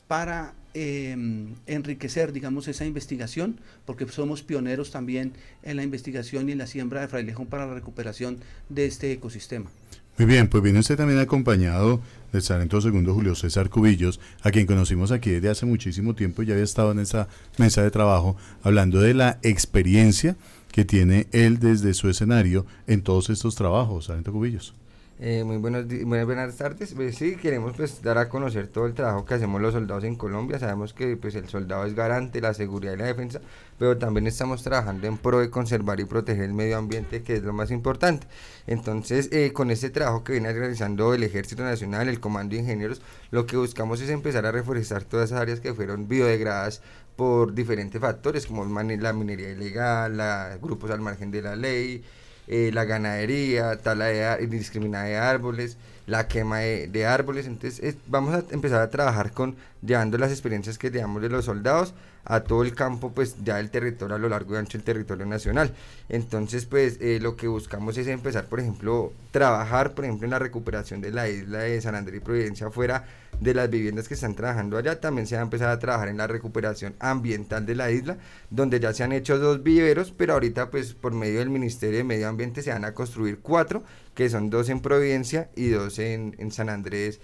para 0.07 0.53
em, 0.75 1.55
enriquecer, 1.65 2.34
digamos, 2.34 2.67
esa 2.67 2.86
investigación, 2.86 3.60
porque 3.86 4.05
somos 4.08 4.44
pioneros 4.44 4.91
también 4.91 5.32
en 5.63 5.77
la 5.77 5.84
investigación 5.84 6.50
y 6.50 6.51
en 6.51 6.58
la 6.60 6.67
siembra 6.67 7.01
de 7.01 7.08
frailejón 7.08 7.48
para 7.48 7.65
la 7.65 7.74
recuperación 7.74 8.38
de 8.70 8.86
este 8.86 9.12
ecosistema. 9.13 9.72
Muy 10.17 10.27
bien, 10.27 10.48
pues 10.48 10.62
viene 10.62 10.79
usted 10.79 10.98
también 10.98 11.20
acompañado 11.20 12.01
del 12.32 12.41
Sargento 12.41 12.82
Segundo 12.82 13.13
Julio 13.13 13.36
César 13.36 13.70
Cubillos, 13.70 14.20
a 14.44 14.51
quien 14.51 14.65
conocimos 14.65 15.12
aquí 15.12 15.29
desde 15.29 15.50
hace 15.50 15.65
muchísimo 15.65 16.13
tiempo, 16.13 16.44
ya 16.44 16.53
había 16.53 16.63
estado 16.63 16.91
en 16.91 17.00
esa 17.00 17.27
mesa 17.58 17.82
de 17.82 17.91
trabajo, 17.91 18.36
hablando 18.62 19.00
de 19.00 19.13
la 19.13 19.39
experiencia 19.44 20.36
que 20.72 20.84
tiene 20.84 21.27
él 21.32 21.60
desde 21.60 21.94
su 21.94 22.10
escenario 22.10 22.65
en 22.86 23.01
todos 23.01 23.29
estos 23.29 23.55
trabajos, 23.55 24.05
Sargento 24.05 24.34
Cubillos. 24.34 24.74
Eh, 25.17 25.45
muy, 25.45 25.55
buenos 25.57 25.86
muy 25.86 26.24
buenas 26.25 26.57
tardes. 26.57 26.93
Sí, 27.15 27.38
queremos 27.38 27.74
pues 27.77 28.01
dar 28.01 28.17
a 28.17 28.27
conocer 28.27 28.67
todo 28.67 28.86
el 28.86 28.93
trabajo 28.93 29.24
que 29.24 29.36
hacemos 29.36 29.62
los 29.62 29.74
soldados 29.74 30.03
en 30.03 30.15
Colombia. 30.15 30.60
Sabemos 30.60 30.93
que 30.93 31.15
pues 31.15 31.36
el 31.36 31.48
soldado 31.48 31.86
es 31.86 31.95
garante 31.95 32.39
de 32.39 32.41
la 32.41 32.53
seguridad 32.53 32.93
y 32.93 32.98
la 32.98 33.05
defensa, 33.05 33.39
pero 33.79 33.98
también 33.98 34.27
estamos 34.27 34.62
trabajando 34.62 35.07
en 35.07 35.17
pro 35.17 35.39
de 35.39 35.50
conservar 35.50 36.01
y 36.01 36.05
proteger 36.05 36.43
el 36.43 36.53
medio 36.53 36.77
ambiente, 36.77 37.24
que 37.24 37.36
es 37.36 37.43
lo 37.43 37.53
más 37.53 37.72
importante. 37.72 38.27
Entonces, 38.67 39.29
eh, 39.31 39.53
con 39.53 39.72
este 39.72 39.89
trabajo 39.89 40.25
que 40.25 40.34
viene 40.34 40.51
realizando 40.51 41.13
el 41.13 41.24
Ejército 41.24 41.63
Nacional, 41.63 42.10
el 42.10 42.19
Comando 42.19 42.53
de 42.53 42.62
Ingenieros, 42.62 43.01
lo 43.31 43.45
que 43.45 43.55
buscamos 43.55 44.01
es 44.01 44.10
empezar 44.10 44.45
a 44.45 44.51
reforestar 44.51 45.05
todas 45.05 45.29
esas 45.29 45.39
áreas 45.41 45.62
que 45.62 45.74
fueron 45.74 46.10
biodegradadas 46.10 46.81
por 47.15 47.53
diferentes 47.53 48.01
factores, 48.01 48.45
como 48.48 48.65
la 48.65 49.13
minería 49.13 49.51
ilegal, 49.51 50.17
la, 50.17 50.57
grupos 50.62 50.91
al 50.91 51.00
margen 51.00 51.31
de 51.31 51.41
la 51.41 51.55
ley, 51.55 52.03
eh, 52.47 52.71
la 52.73 52.85
ganadería, 52.85 53.77
tala 53.77 54.05
de, 54.05 54.43
indiscriminada 54.43 55.05
de 55.05 55.17
árboles, 55.17 55.77
la 56.07 56.27
quema 56.27 56.59
de, 56.59 57.05
árboles. 57.05 57.47
Entonces 57.47 57.95
vamos 58.07 58.35
a 58.35 58.43
empezar 58.51 58.81
a 58.81 58.89
trabajar 58.89 59.31
con 59.31 59.55
llevando 59.81 60.17
las 60.17 60.31
experiencias 60.31 60.77
que 60.77 60.91
llevamos 60.91 61.21
de 61.21 61.29
los 61.29 61.45
soldados 61.45 61.93
a 62.25 62.41
todo 62.41 62.63
el 62.63 62.74
campo, 62.74 63.12
pues 63.12 63.36
ya 63.44 63.58
del 63.58 63.70
territorio 63.70 64.15
a 64.15 64.20
lo 64.20 64.29
largo 64.29 64.55
y 64.55 64.58
ancho 64.58 64.77
del 64.77 64.84
territorio 64.84 65.25
nacional. 65.25 65.72
Entonces, 66.10 66.65
pues 66.65 66.98
eh, 67.00 67.20
lo 67.22 67.36
que 67.36 67.48
buscamos 67.48 67.98
es 67.98 68.08
empezar, 68.08 68.46
por 68.46 68.60
ejemplo, 68.60 69.13
trabajar, 69.32 69.94
por 69.94 70.05
ejemplo, 70.05 70.25
en 70.25 70.32
la 70.32 70.39
recuperación 70.39 71.01
de 71.01 71.12
la 71.12 71.29
isla 71.29 71.60
de 71.60 71.79
San 71.82 71.96
Andrés 71.96 72.17
y 72.17 72.20
Providencia 72.20 72.70
fuera 72.72 73.05
de 73.39 73.53
las 73.53 73.70
viviendas 73.70 74.08
que 74.08 74.15
están 74.15 74.34
trabajando 74.34 74.77
allá. 74.77 75.00
También 75.00 75.27
se 75.27 75.36
va 75.36 75.41
a 75.41 75.44
empezar 75.44 75.70
a 75.70 75.79
trabajar 75.79 76.08
en 76.08 76.17
la 76.17 76.27
recuperación 76.27 76.96
ambiental 77.00 77.65
de 77.65 77.75
la 77.75 77.91
isla, 77.91 78.17
donde 78.50 78.79
ya 78.79 78.94
se 78.94 79.03
han 79.03 79.12
hecho 79.12 79.38
dos 79.38 79.62
viveros, 79.62 80.13
pero 80.15 80.34
ahorita, 80.34 80.72
pues 80.72 80.94
por 80.94 81.13
medio 81.13 81.39
del 81.39 81.50
Ministerio 81.50 81.98
de 81.98 82.03
Medio 82.03 82.27
Ambiente 82.27 82.62
se 82.63 82.72
van 82.72 82.86
a 82.86 82.94
construir 82.94 83.39
cuatro, 83.39 83.84
que 84.15 84.29
son 84.29 84.50
dos 84.50 84.70
en 84.70 84.79
Providencia 84.79 85.50
y 85.55 85.70
dos 85.70 86.00
en, 86.00 86.36
en 86.39 86.51
San 86.51 86.70
Andrés, 86.70 87.20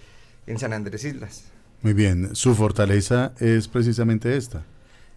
en 0.46 0.58
San 0.58 0.72
Andrés 0.72 1.04
Islas. 1.04 1.44
Muy 1.82 1.94
bien, 1.94 2.36
su 2.36 2.54
fortaleza 2.54 3.32
es 3.40 3.66
precisamente 3.66 4.36
esta. 4.36 4.64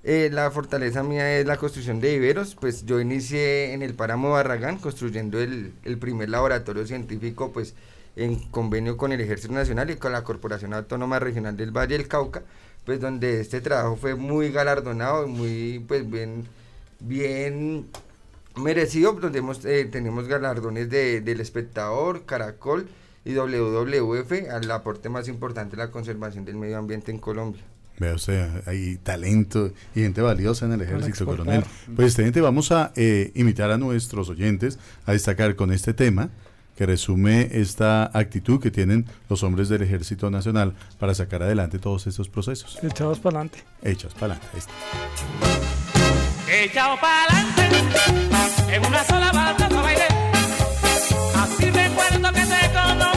Eh, 0.08 0.30
la 0.32 0.52
fortaleza 0.52 1.02
mía 1.02 1.40
es 1.40 1.48
la 1.48 1.58
construcción 1.58 2.00
de 2.00 2.14
viveros, 2.14 2.54
pues 2.54 2.86
yo 2.86 3.00
inicié 3.00 3.74
en 3.74 3.82
el 3.82 3.96
páramo 3.96 4.34
Barragán 4.34 4.78
construyendo 4.78 5.40
el, 5.40 5.74
primer 6.00 6.30
laboratorio 6.30 6.86
científico 6.86 7.52
pues 7.52 7.74
en 8.16 8.36
convenio 8.52 8.98
con 8.98 9.12
el 9.14 9.22
Ejército 9.22 9.56
Nacional 9.56 9.90
y 9.90 9.96
con 9.96 10.12
la 10.12 10.24
Corporación 10.24 10.76
Autónoma 10.76 11.18
Regional 11.18 11.58
del 11.58 11.72
Valle 11.72 11.98
del 11.98 12.08
Cauca, 12.08 12.44
pues 12.86 13.02
donde 13.02 13.42
este 13.42 13.62
trabajo 13.62 13.96
fue 13.96 14.14
muy 14.14 14.52
galardonado 14.52 15.28
muy 15.28 15.84
pues 15.88 16.08
bien, 16.08 16.46
bien 17.00 17.88
merecido, 18.56 19.14
donde 19.14 19.40
hemos, 19.40 19.66
eh, 19.66 19.86
tenemos 19.86 20.28
galardones 20.28 20.88
de, 20.88 21.22
del 21.22 21.42
espectador, 21.42 22.26
Caracol 22.26 22.88
y 23.26 23.34
WWF 23.34 24.52
al 24.52 24.70
aporte 24.70 25.10
más 25.10 25.28
importante 25.28 25.76
de 25.76 25.84
la 25.84 25.90
conservación 25.90 26.46
del 26.46 26.58
medio 26.58 26.78
ambiente 26.78 27.12
en 27.12 27.18
Colombia. 27.18 27.64
Vea 27.98 28.14
usted, 28.14 28.50
hay 28.68 28.98
talento 28.98 29.72
y 29.96 30.02
gente 30.02 30.22
valiosa 30.22 30.66
en 30.66 30.74
el 30.74 30.82
ejército, 30.82 31.26
coronel. 31.26 31.64
Pues, 31.96 32.16
gente, 32.16 32.42
vamos 32.42 32.72
a 32.72 32.92
eh, 32.96 33.32
invitar 33.36 33.72
a 33.72 33.78
nuestros 33.78 34.30
oyentes 34.30 34.80
a 35.06 35.14
destacar 35.14 35.56
con 35.56 35.72
este 35.72 35.94
tema 35.94 36.30
que 36.76 36.86
resume 36.86 37.50
esta 37.54 38.12
actitud 38.18 38.60
que 38.60 38.70
tienen 38.70 39.06
los 39.30 39.44
hombres 39.44 39.70
del 39.70 39.82
Ejército 39.82 40.30
Nacional 40.30 40.74
para 41.00 41.16
sacar 41.16 41.42
adelante 41.44 41.80
todos 41.80 42.06
estos 42.08 42.28
procesos. 42.28 42.78
Echados 42.84 43.20
para 43.20 43.40
adelante. 43.40 43.64
Echados 43.82 44.14
para 44.16 44.34
adelante. 44.34 44.72
Echados 46.52 47.00
para 47.00 47.24
adelante. 47.24 48.76
En 48.76 48.86
una 48.86 49.04
sola 49.06 49.32
banda 49.32 49.70
Así 51.36 51.70
recuerdo 51.70 52.32
que 52.34 52.42
te 52.42 52.72
conocí, 52.74 53.15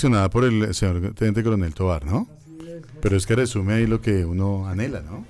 seleccionada 0.00 0.30
por 0.30 0.44
el 0.44 0.74
señor 0.74 1.12
Teniente 1.14 1.42
Coronel 1.42 1.74
Tobar, 1.74 2.06
¿no? 2.06 2.26
Pero 3.02 3.16
es 3.16 3.26
que 3.26 3.34
resume 3.34 3.74
ahí 3.74 3.86
lo 3.86 4.00
que 4.00 4.24
uno 4.24 4.66
anhela, 4.66 5.02
¿no? 5.02 5.26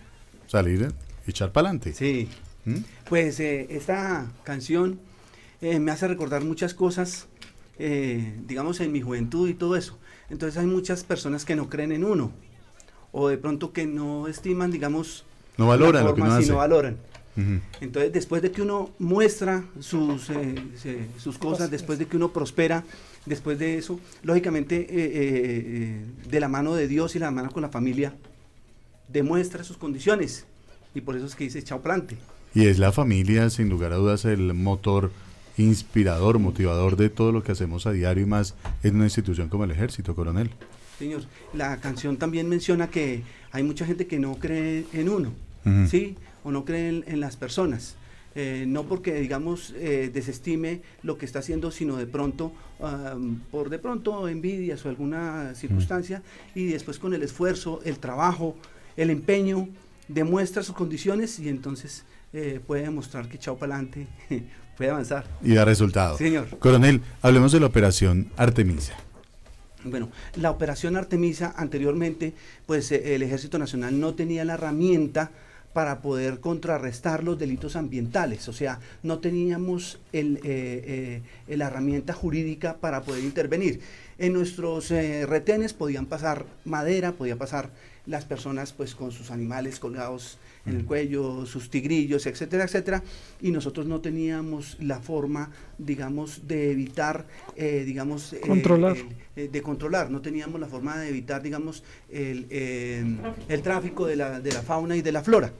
Salir 0.46 0.92
y 1.26 1.30
echar 1.30 1.50
para 1.50 1.68
adelante. 1.68 1.92
Sí. 1.92 2.28
¿Mm? 2.64 2.76
Pues 3.08 3.40
eh, 3.40 3.66
esta 3.70 4.30
canción 4.44 5.00
eh, 5.60 5.80
me 5.80 5.90
hace 5.90 6.06
recordar 6.06 6.44
muchas 6.44 6.74
cosas, 6.74 7.26
eh, 7.78 8.34
digamos, 8.46 8.80
en 8.80 8.92
mi 8.92 9.00
juventud 9.00 9.48
y 9.48 9.54
todo 9.54 9.76
eso. 9.76 9.98
Entonces 10.28 10.56
hay 10.56 10.66
muchas 10.66 11.02
personas 11.02 11.44
que 11.44 11.56
no 11.56 11.68
creen 11.68 11.90
en 11.90 12.04
uno, 12.04 12.30
o 13.10 13.28
de 13.28 13.38
pronto 13.38 13.72
que 13.72 13.86
no 13.86 14.28
estiman, 14.28 14.70
digamos, 14.70 15.24
no 15.56 15.66
valoran 15.66 16.04
lo 16.04 16.14
que 16.14 16.22
uno 16.22 16.32
hace. 16.32 16.48
no 16.48 16.56
valoran. 16.56 16.96
Entonces, 17.80 18.12
después 18.12 18.42
de 18.42 18.50
que 18.50 18.60
uno 18.60 18.90
muestra 18.98 19.64
sus, 19.80 20.30
sus 21.16 21.38
cosas, 21.38 21.70
después 21.70 21.98
de 21.98 22.06
que 22.06 22.16
uno 22.18 22.32
prospera, 22.32 22.84
después 23.26 23.58
de 23.58 23.78
eso, 23.78 24.00
lógicamente, 24.22 24.76
eh, 24.76 24.86
eh, 24.88 25.12
eh, 25.14 26.04
de 26.28 26.40
la 26.40 26.48
mano 26.48 26.74
de 26.74 26.88
Dios 26.88 27.16
y 27.16 27.18
la 27.18 27.30
mano 27.30 27.50
con 27.50 27.62
la 27.62 27.68
familia, 27.68 28.14
demuestra 29.08 29.64
sus 29.64 29.76
condiciones. 29.76 30.46
Y 30.94 31.00
por 31.00 31.16
eso 31.16 31.26
es 31.26 31.34
que 31.34 31.44
dice 31.44 31.62
chao 31.62 31.80
plante. 31.80 32.16
Y 32.54 32.66
es 32.66 32.78
la 32.78 32.92
familia, 32.92 33.48
sin 33.50 33.68
lugar 33.68 33.92
a 33.92 33.96
dudas, 33.96 34.24
el 34.24 34.54
motor 34.54 35.12
inspirador, 35.56 36.38
motivador 36.38 36.96
de 36.96 37.10
todo 37.10 37.32
lo 37.32 37.42
que 37.42 37.52
hacemos 37.52 37.86
a 37.86 37.92
diario 37.92 38.24
y 38.24 38.26
más 38.26 38.54
en 38.82 38.96
una 38.96 39.04
institución 39.04 39.48
como 39.48 39.64
el 39.64 39.70
ejército, 39.70 40.14
coronel. 40.14 40.50
Señor, 40.98 41.22
la 41.54 41.76
canción 41.78 42.16
también 42.16 42.48
menciona 42.48 42.90
que 42.90 43.22
hay 43.52 43.62
mucha 43.62 43.86
gente 43.86 44.06
que 44.06 44.18
no 44.18 44.36
cree 44.36 44.84
en 44.92 45.08
uno. 45.08 45.32
¿sí? 45.88 46.16
O 46.42 46.50
no 46.50 46.64
cree 46.64 46.88
en, 46.88 47.04
en 47.06 47.20
las 47.20 47.36
personas. 47.36 47.94
Eh, 48.36 48.64
no 48.66 48.84
porque, 48.84 49.14
digamos, 49.14 49.74
eh, 49.76 50.10
desestime 50.12 50.82
lo 51.02 51.18
que 51.18 51.26
está 51.26 51.40
haciendo, 51.40 51.72
sino 51.72 51.96
de 51.96 52.06
pronto, 52.06 52.52
am, 52.80 53.40
por 53.50 53.70
de 53.70 53.78
pronto 53.80 54.28
envidias 54.28 54.86
o 54.86 54.88
alguna 54.88 55.54
circunstancia, 55.56 56.22
y 56.54 56.66
después 56.66 56.98
con 56.98 57.12
el 57.12 57.22
esfuerzo, 57.22 57.80
el 57.84 57.98
trabajo, 57.98 58.56
el 58.96 59.10
empeño, 59.10 59.68
demuestra 60.06 60.62
sus 60.62 60.76
condiciones 60.76 61.38
y 61.40 61.48
entonces 61.48 62.04
eh, 62.32 62.60
puede 62.64 62.82
demostrar 62.82 63.28
que 63.28 63.36
echado 63.36 63.56
para 63.56 63.74
adelante 63.74 64.06
puede 64.76 64.90
avanzar. 64.90 65.26
Y 65.42 65.54
da 65.54 65.64
resultado. 65.64 66.16
Sí, 66.16 66.24
señor. 66.24 66.46
Coronel, 66.60 67.00
hablemos 67.22 67.50
de 67.50 67.58
la 67.58 67.66
operación 67.66 68.30
Artemisa. 68.36 68.94
Bueno, 69.82 70.10
la 70.36 70.50
operación 70.50 70.96
Artemisa 70.96 71.54
anteriormente, 71.56 72.34
pues 72.66 72.92
el 72.92 73.22
Ejército 73.22 73.58
Nacional 73.58 73.98
no 73.98 74.14
tenía 74.14 74.44
la 74.44 74.54
herramienta 74.54 75.30
para 75.72 76.00
poder 76.00 76.40
contrarrestar 76.40 77.22
los 77.22 77.38
delitos 77.38 77.76
ambientales, 77.76 78.48
o 78.48 78.52
sea, 78.52 78.80
no 79.02 79.20
teníamos 79.20 80.00
el, 80.12 80.38
eh, 80.42 81.22
eh, 81.46 81.56
la 81.56 81.68
herramienta 81.68 82.12
jurídica 82.12 82.76
para 82.76 83.02
poder 83.02 83.22
intervenir. 83.22 83.80
En 84.18 84.32
nuestros 84.32 84.90
eh, 84.90 85.26
retenes 85.26 85.72
podían 85.72 86.06
pasar 86.06 86.44
madera, 86.64 87.12
podía 87.12 87.36
pasar 87.36 87.70
las 88.06 88.24
personas 88.24 88.72
pues 88.72 88.94
con 88.94 89.12
sus 89.12 89.30
animales 89.30 89.78
colgados 89.78 90.38
en 90.66 90.76
el 90.76 90.84
cuello, 90.84 91.46
sus 91.46 91.70
tigrillos, 91.70 92.26
etcétera, 92.26 92.64
etcétera, 92.64 93.02
y 93.40 93.50
nosotros 93.50 93.86
no 93.86 94.00
teníamos 94.00 94.76
la 94.80 95.00
forma, 95.00 95.50
digamos, 95.78 96.46
de 96.46 96.70
evitar, 96.70 97.26
eh, 97.56 97.82
digamos, 97.86 98.32
eh, 98.34 98.40
Controlar. 98.40 98.96
el- 98.96 99.06
eh, 99.36 99.48
de 99.50 99.62
controlar, 99.62 100.10
no 100.10 100.20
teníamos 100.20 100.60
la 100.60 100.66
forma 100.66 100.98
de 100.98 101.08
evitar, 101.08 101.42
digamos, 101.42 101.82
el, 102.10 102.46
eh, 102.50 103.04
el 103.48 103.62
tráfico 103.62 104.06
de 104.06 104.16
la, 104.16 104.40
de 104.40 104.52
la 104.52 104.62
fauna 104.62 104.96
y 104.96 105.02
de 105.02 105.12
la 105.12 105.22
flora. 105.22 105.52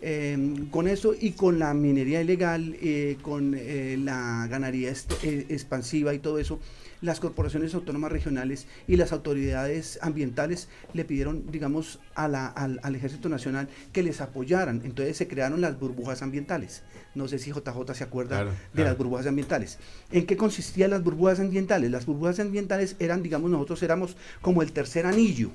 Eh, 0.00 0.36
eh, 0.38 0.64
con 0.70 0.86
eso 0.88 1.14
y 1.18 1.32
con 1.32 1.58
la 1.58 1.74
minería 1.74 2.20
ilegal, 2.22 2.76
eh, 2.80 3.16
con 3.22 3.54
eh, 3.56 3.96
la 3.98 4.46
ganadería 4.48 4.92
eh, 5.22 5.46
expansiva 5.48 6.14
y 6.14 6.18
todo 6.18 6.38
eso, 6.38 6.60
las 7.00 7.20
corporaciones 7.20 7.74
autónomas 7.74 8.10
regionales 8.12 8.66
y 8.86 8.96
las 8.96 9.12
autoridades 9.12 9.98
ambientales 10.02 10.68
le 10.94 11.04
pidieron, 11.04 11.50
digamos, 11.50 12.00
a 12.14 12.26
la- 12.28 12.46
al, 12.46 12.80
al 12.82 12.94
Ejército 12.96 13.28
Nacional 13.28 13.68
que 13.92 14.02
les 14.02 14.20
apoyaran. 14.20 14.82
Entonces 14.84 15.16
se 15.16 15.28
crearon 15.28 15.60
las 15.60 15.78
burbujas 15.78 16.22
ambientales. 16.22 16.82
No 17.14 17.26
sé 17.28 17.38
si 17.38 17.50
JJ 17.52 17.94
se 17.94 18.04
acuerda 18.04 18.36
Claro, 18.36 18.50
de 18.50 18.56
claro. 18.74 18.90
las 18.90 18.98
burbujas 18.98 19.26
ambientales. 19.26 19.78
¿En 20.12 20.26
qué 20.26 20.36
consistían 20.36 20.90
las 20.90 21.02
burbujas 21.02 21.40
ambientales? 21.40 21.90
Las 21.90 22.06
burbujas 22.06 22.38
ambientales 22.40 22.96
eran, 22.98 23.22
digamos, 23.22 23.50
nosotros 23.50 23.82
éramos 23.82 24.16
como 24.42 24.62
el 24.62 24.72
tercer 24.72 25.06
anillo. 25.06 25.50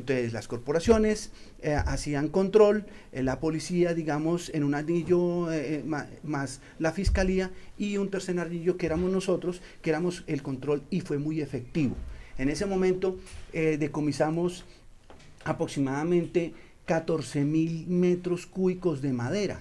Entonces 0.00 0.32
las 0.32 0.48
corporaciones 0.48 1.30
eh, 1.62 1.74
hacían 1.74 2.28
control, 2.28 2.86
eh, 3.12 3.22
la 3.22 3.38
policía, 3.38 3.92
digamos, 3.92 4.50
en 4.54 4.64
un 4.64 4.74
anillo 4.74 5.52
eh, 5.52 5.82
ma- 5.86 6.08
más 6.22 6.60
la 6.78 6.90
fiscalía 6.92 7.50
y 7.76 7.98
un 7.98 8.08
tercer 8.10 8.40
anillo 8.40 8.78
que 8.78 8.86
éramos 8.86 9.12
nosotros, 9.12 9.60
que 9.82 9.90
éramos 9.90 10.24
el 10.26 10.42
control 10.42 10.82
y 10.90 11.02
fue 11.02 11.18
muy 11.18 11.42
efectivo. 11.42 11.94
En 12.38 12.48
ese 12.48 12.64
momento 12.64 13.18
decomisamos 13.52 14.64
aproximadamente 15.44 16.54
14 16.86 17.44
mil 17.44 17.86
metros 17.86 18.46
cúbicos 18.46 19.02
de 19.02 19.12
madera 19.12 19.60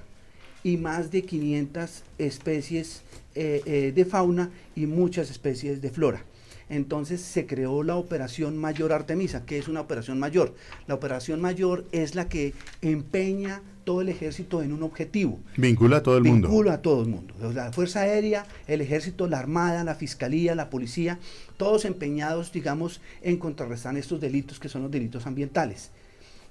y 0.64 0.78
más 0.78 1.12
de 1.12 1.24
500 1.24 2.04
especies 2.18 3.02
de 3.34 4.08
fauna 4.10 4.50
y 4.78 4.86
muchas 4.86 5.30
especies 5.30 5.82
de 5.82 5.90
flora. 5.90 6.24
Entonces 6.70 7.22
se 7.22 7.48
creó 7.48 7.84
la 7.84 7.96
Operación 7.96 8.58
Mayor 8.58 8.94
Artemisa, 8.94 9.46
que 9.46 9.58
es 9.58 9.68
una 9.68 9.82
operación 9.82 10.20
mayor. 10.20 10.54
La 10.88 10.96
operación 10.96 11.42
mayor 11.42 11.86
es 11.92 12.16
la 12.16 12.30
que 12.30 12.54
empeña 12.82 13.64
todo 13.84 14.02
el 14.02 14.10
ejército 14.10 14.62
en 14.62 14.72
un 14.72 14.84
objetivo. 14.84 15.40
Vincula 15.58 15.98
a 15.98 16.04
todo 16.04 16.18
el 16.18 16.24
mundo. 16.24 16.48
Vincula 16.48 16.74
a 16.74 16.82
todo 16.84 17.02
el 17.02 17.10
mundo. 17.10 17.34
La 17.54 17.72
Fuerza 17.72 18.02
Aérea, 18.02 18.46
el 18.68 18.82
Ejército, 18.82 19.28
la 19.28 19.40
Armada, 19.40 19.84
la 19.84 19.96
Fiscalía, 19.96 20.54
la 20.54 20.70
Policía, 20.70 21.18
todos 21.58 21.86
empeñados, 21.86 22.52
digamos, 22.52 23.02
en 23.24 23.38
contrarrestar 23.38 23.98
estos 23.98 24.22
delitos 24.22 24.60
que 24.60 24.70
son 24.70 24.84
los 24.84 24.92
delitos 24.92 25.26
ambientales. 25.26 25.90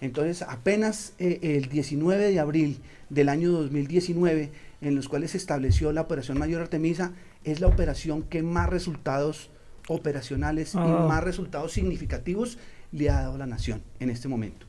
Entonces, 0.00 0.42
apenas 0.42 1.12
eh, 1.20 1.38
el 1.42 1.68
19 1.68 2.33
de 2.33 2.40
abril 2.40 2.78
del 3.09 3.28
año 3.28 3.52
2019, 3.52 4.50
en 4.81 4.94
los 4.96 5.09
cuales 5.09 5.33
se 5.33 5.38
estableció 5.38 5.92
la 5.92 6.00
Operación 6.00 6.38
Mayor 6.38 6.62
Artemisa, 6.62 7.12
es 7.44 7.61
la 7.61 7.68
operación 7.68 8.22
que 8.22 8.42
más 8.42 8.68
resultados 8.68 9.50
operacionales 9.88 10.74
Ah. 10.74 10.85
y 10.87 11.09
más 11.09 11.24
resultados 11.24 11.72
significativos 11.72 12.59
le 12.92 13.11
ha 13.11 13.22
dado 13.22 13.38
la 13.38 13.46
nación 13.46 13.83
en 14.01 14.11
este 14.11 14.29
momento. 14.29 14.66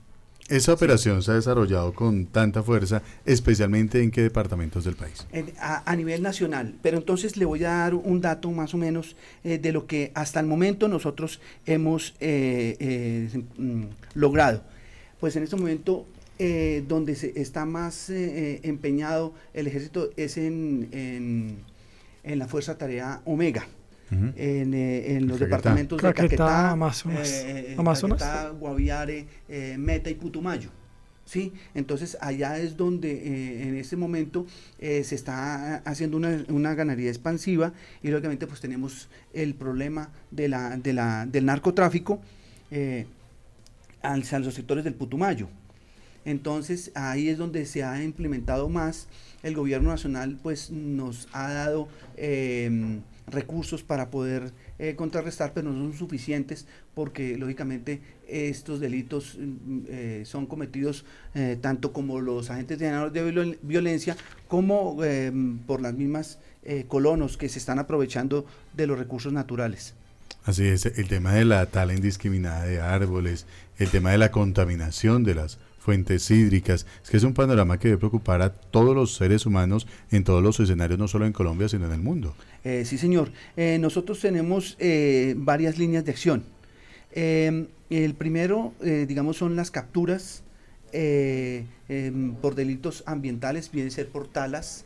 Esa 0.49 0.73
operación 0.73 1.21
se 1.21 1.29
ha 1.29 1.35
desarrollado 1.35 1.93
con 1.93 2.25
tanta 2.25 2.63
fuerza, 2.63 3.03
especialmente 3.23 4.01
en 4.01 4.09
qué 4.09 4.23
departamentos 4.23 4.83
del 4.83 4.95
país. 4.95 5.27
en- 5.31 5.53
a, 5.59 5.83
a 5.89 5.95
nivel 5.95 6.23
nacional. 6.23 6.73
Pero 6.81 6.97
entonces 6.97 7.37
le 7.37 7.45
voy 7.45 7.63
a 7.65 7.69
dar 7.69 7.93
un 7.93 8.19
dato 8.19 8.49
más 8.49 8.73
o 8.73 8.77
menos 8.77 9.15
eh, 9.43 9.59
de 9.59 9.71
lo 9.71 9.85
que 9.85 10.11
hasta 10.15 10.39
el 10.39 10.47
momento 10.47 10.87
nosotros 10.87 11.39
hemos 11.67 12.15
eh, 12.19 12.75
eh, 12.79 13.43
mm, 13.59 13.83
logrado. 14.15 14.63
Pues 15.19 15.35
en 15.35 15.43
este 15.43 15.55
momento 15.55 16.07
eh, 16.39 16.83
donde 16.87 17.13
se 17.15 17.39
está 17.39 17.65
más 17.65 18.09
empeñado 18.09 19.33
el 19.53 19.67
ejército 19.67 20.09
es 20.17 20.37
en, 20.37 20.87
en, 20.93 21.57
en 22.23 22.39
la 22.39 22.47
Fuerza 22.47 22.75
Tarea 22.77 23.21
Omega. 23.25 23.67
En, 24.11 24.73
eh, 24.73 25.15
en 25.15 25.27
los 25.27 25.37
Caquetá. 25.37 25.45
departamentos 25.45 25.97
de 26.01 26.07
Caquetá, 26.07 26.23
Caquetá, 26.23 26.71
Amazonas. 26.71 27.29
eh, 27.31 27.71
eh, 27.71 27.75
Amazonas. 27.77 28.19
Caquetá, 28.19 28.49
Guaviare, 28.49 29.27
eh, 29.47 29.75
Meta 29.77 30.09
y 30.09 30.15
Putumayo. 30.15 30.69
¿sí? 31.25 31.53
Entonces 31.75 32.17
allá 32.21 32.57
es 32.57 32.75
donde 32.75 33.11
eh, 33.11 33.67
en 33.67 33.75
este 33.75 33.95
momento 33.95 34.47
eh, 34.79 35.03
se 35.03 35.13
está 35.13 35.75
haciendo 35.85 36.17
una, 36.17 36.43
una 36.49 36.73
ganadería 36.73 37.09
expansiva 37.11 37.71
y 38.01 38.07
lógicamente 38.09 38.47
pues 38.47 38.61
tenemos 38.61 39.09
el 39.33 39.53
problema 39.53 40.09
de 40.31 40.47
la, 40.49 40.75
de 40.77 40.91
la, 40.93 41.27
del 41.27 41.45
narcotráfico 41.45 42.19
eh, 42.71 43.05
hacia 44.01 44.39
los 44.39 44.55
sectores 44.55 44.83
del 44.83 44.95
Putumayo. 44.95 45.49
Entonces 46.25 46.91
ahí 46.95 47.29
es 47.29 47.37
donde 47.37 47.65
se 47.65 47.83
ha 47.83 48.03
implementado 48.03 48.67
más. 48.67 49.07
El 49.43 49.55
gobierno 49.55 49.89
nacional 49.89 50.37
pues 50.41 50.69
nos 50.71 51.27
ha 51.31 51.51
dado 51.53 51.87
eh, 52.17 52.99
recursos 53.33 53.83
para 53.83 54.09
poder 54.09 54.51
eh, 54.77 54.95
contrarrestar, 54.95 55.53
pero 55.53 55.71
no 55.71 55.77
son 55.89 55.97
suficientes 55.97 56.65
porque 56.93 57.37
lógicamente 57.37 58.01
estos 58.27 58.79
delitos 58.79 59.37
mm, 59.39 59.79
eh, 59.89 60.23
son 60.25 60.45
cometidos 60.45 61.05
eh, 61.35 61.57
tanto 61.61 61.91
como 61.93 62.19
los 62.21 62.49
agentes 62.49 62.79
de, 62.79 62.89
de 63.09 63.31
viol- 63.31 63.57
violencia 63.61 64.15
como 64.47 64.97
eh, 65.03 65.31
por 65.67 65.81
las 65.81 65.93
mismas 65.93 66.39
colonos 66.87 67.37
que 67.37 67.49
se 67.49 67.57
están 67.57 67.79
aprovechando 67.79 68.45
de 68.75 68.85
los 68.85 68.99
recursos 68.99 69.33
naturales. 69.33 69.95
Así 70.43 70.67
es, 70.67 70.85
el 70.85 71.07
tema 71.07 71.33
de 71.33 71.45
la 71.45 71.65
tala 71.65 71.93
indiscriminada 71.93 72.63
de 72.65 72.79
árboles, 72.79 73.45
el 73.77 73.89
tema 73.89 74.11
de 74.11 74.17
la 74.19 74.29
contaminación 74.29 75.23
de 75.23 75.35
las 75.35 75.57
fuentes 75.89 76.29
hídricas, 76.29 76.85
es 77.03 77.09
que 77.09 77.17
es 77.17 77.23
un 77.23 77.33
panorama 77.33 77.79
que 77.79 77.87
debe 77.87 77.97
preocupar 77.97 78.43
a 78.43 78.53
todos 78.53 78.95
los 78.95 79.15
seres 79.15 79.47
humanos 79.47 79.87
en 80.11 80.23
todos 80.23 80.43
los 80.43 80.59
escenarios, 80.59 80.99
no 80.99 81.07
solo 81.07 81.25
en 81.25 81.33
Colombia, 81.33 81.67
sino 81.67 81.87
en 81.87 81.93
el 81.93 81.99
mundo. 81.99 82.35
Eh, 82.63 82.83
sí, 82.85 82.99
señor. 82.99 83.31
Eh, 83.57 83.79
nosotros 83.81 84.19
tenemos 84.19 84.75
eh, 84.77 85.33
varias 85.35 85.79
líneas 85.79 86.05
de 86.05 86.11
acción. 86.11 86.43
Eh, 87.11 87.65
el 87.89 88.13
primero, 88.13 88.75
digamos, 88.81 89.37
son 89.37 89.55
las 89.55 89.71
capturas 89.71 90.43
em, 90.93 92.35
por 92.35 92.53
delitos 92.53 93.01
ambientales, 93.07 93.71
bien 93.71 93.89
ser 93.89 94.09
por 94.09 94.27
talas, 94.27 94.85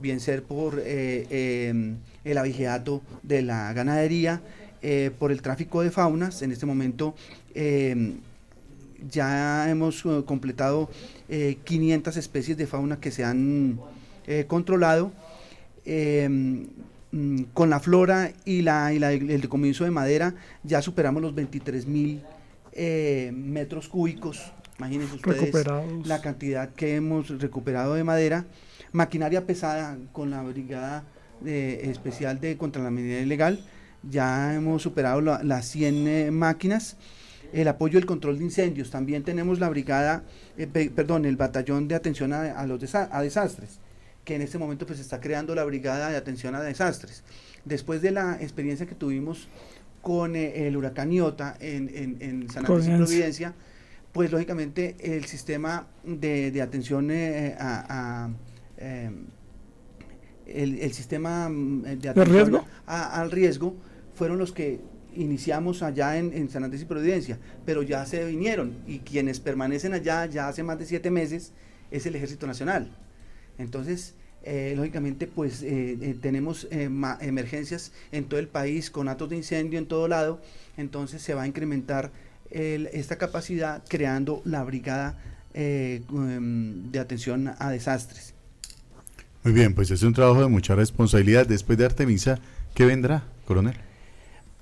bien 0.00 0.20
ser 0.20 0.44
por 0.44 0.80
em, 0.86 1.96
el 2.22 2.38
abigeato 2.38 3.02
de 3.24 3.42
la 3.42 3.72
ganadería, 3.72 4.40
por 5.18 5.32
el 5.32 5.42
tráfico 5.42 5.82
de 5.82 5.90
faunas. 5.90 6.42
En 6.42 6.52
este 6.52 6.64
momento 6.64 7.16
em, 7.56 8.18
ya 9.10 9.68
hemos 9.70 10.04
eh, 10.04 10.22
completado 10.26 10.90
eh, 11.28 11.58
500 11.64 12.16
especies 12.16 12.56
de 12.56 12.66
fauna 12.66 13.00
que 13.00 13.10
se 13.10 13.24
han 13.24 13.78
eh, 14.26 14.44
controlado. 14.46 15.12
Em, 15.84 16.66
mm, 17.12 17.42
con 17.52 17.68
la 17.70 17.78
flora 17.80 18.32
y, 18.44 18.62
la, 18.62 18.92
y 18.92 18.98
la- 18.98 19.12
el 19.12 19.40
decomiso 19.40 19.84
de 19.84 19.90
madera 19.90 20.34
ya 20.62 20.80
superamos 20.80 21.20
los 21.22 21.34
23 21.34 21.86
mil 21.86 22.22
eh, 22.72 23.30
metros 23.34 23.88
cúbicos. 23.88 24.52
Imagínense 24.78 25.14
ustedes 25.14 25.38
la 26.08 26.20
cantidad 26.20 26.70
que 26.70 26.96
hemos 26.96 27.28
recuperado 27.40 27.94
de 27.94 28.02
madera. 28.02 28.46
Maquinaria 28.92 29.46
pesada 29.46 29.96
con 30.12 30.30
la 30.30 30.42
brigada 30.42 31.04
de- 31.40 31.90
especial 31.90 32.40
de 32.40 32.56
contra 32.56 32.82
la 32.82 32.90
minería 32.90 33.20
ilegal. 33.20 33.64
Ya 34.02 34.54
hemos 34.54 34.82
superado 34.82 35.20
la- 35.20 35.42
las 35.44 35.66
100 35.66 36.08
eh, 36.08 36.30
máquinas. 36.30 36.96
El 37.52 37.68
apoyo 37.68 37.98
del 37.98 38.06
control 38.06 38.38
de 38.38 38.44
incendios. 38.44 38.90
También 38.90 39.22
tenemos 39.22 39.60
la 39.60 39.68
brigada, 39.68 40.24
eh, 40.56 40.66
pe- 40.66 40.90
perdón, 40.90 41.24
el 41.24 41.36
batallón 41.36 41.86
de 41.88 41.94
atención 41.94 42.32
a, 42.32 42.52
a 42.58 42.66
los 42.66 42.80
desa- 42.80 43.08
a 43.12 43.22
desastres 43.22 43.78
que 44.24 44.34
en 44.36 44.40
este 44.42 44.56
momento 44.56 44.86
pues 44.86 45.00
está 45.00 45.20
creando 45.20 45.54
la 45.54 45.64
brigada 45.64 46.08
de 46.08 46.16
atención 46.16 46.54
a 46.54 46.62
desastres. 46.62 47.22
Después 47.66 48.00
de 48.00 48.10
la 48.10 48.38
experiencia 48.40 48.86
que 48.86 48.94
tuvimos 48.94 49.48
con 50.00 50.34
eh, 50.34 50.66
el 50.66 50.76
huracán 50.78 51.12
Iota 51.12 51.56
en, 51.60 51.90
en, 51.94 52.16
en 52.20 52.48
San 52.50 52.64
Andrés 52.64 52.86
y 52.86 52.90
Providencia. 53.06 53.54
Pues 54.12 54.30
lógicamente 54.32 54.96
el 55.00 55.24
sistema 55.26 55.86
de, 56.04 56.62
atención 56.62 57.10
eh, 57.10 57.54
a, 57.58 58.30
el, 60.46 60.92
sistema 60.92 61.48
de 61.50 62.08
atención 62.08 62.62
al 62.86 63.30
riesgo 63.30 63.74
fueron 64.14 64.38
los 64.38 64.52
que 64.52 64.80
iniciamos 65.16 65.82
allá 65.82 66.16
en, 66.18 66.48
San 66.50 66.64
Andrés 66.64 66.82
y 66.82 66.84
Providencia, 66.86 67.38
pero 67.64 67.82
ya 67.82 68.04
se 68.06 68.24
vinieron 68.24 68.76
y 68.86 68.98
quienes 69.00 69.40
permanecen 69.40 69.94
allá 69.94 70.26
ya 70.26 70.48
hace 70.48 70.62
más 70.62 70.78
de 70.78 70.86
siete 70.86 71.10
meses 71.10 71.52
es 71.90 72.06
el 72.06 72.16
Ejército 72.16 72.46
Nacional. 72.46 72.90
Entonces, 73.58 74.14
eh, 74.42 74.74
lógicamente, 74.76 75.26
pues 75.26 75.64
tenemos 76.20 76.68
emergencias 76.70 77.92
en 78.12 78.24
todo 78.24 78.40
el 78.40 78.48
país 78.48 78.90
con 78.90 79.08
actos 79.08 79.30
de 79.30 79.36
incendio 79.36 79.78
en 79.78 79.86
todo 79.86 80.08
lado, 80.08 80.40
entonces 80.76 81.22
se 81.22 81.34
va 81.34 81.42
a 81.42 81.46
incrementar 81.46 82.10
esta 82.50 83.16
capacidad 83.16 83.82
creando 83.88 84.42
la 84.44 84.62
brigada 84.62 85.18
eh, 85.56 86.02
em, 86.10 86.90
de 86.90 86.98
atención 86.98 87.54
a 87.56 87.70
desastres. 87.70 88.34
Muy 89.44 89.52
bien, 89.52 89.72
pues 89.72 89.88
es 89.92 90.02
un 90.02 90.12
trabajo 90.12 90.40
de 90.40 90.48
mucha 90.48 90.74
responsabilidad. 90.74 91.46
Después 91.46 91.78
de 91.78 91.84
Artemisa, 91.84 92.40
¿qué 92.74 92.84
vendrá, 92.84 93.22
coronel? 93.46 93.76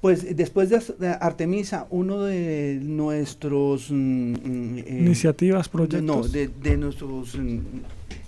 Pues 0.02 0.36
después 0.36 0.68
de 0.68 1.08
Artemisa, 1.20 1.86
uno 1.90 2.22
de 2.22 2.80
nuestros... 2.82 3.88
Mm, 3.88 4.32
mm, 4.32 4.78
eh, 4.78 4.98
Iniciativas, 5.00 5.68
proyectos. 5.68 6.02
No, 6.02 6.26
de, 6.26 6.48
de 6.48 6.76
nuestras 6.76 7.36
mm, 7.36 7.60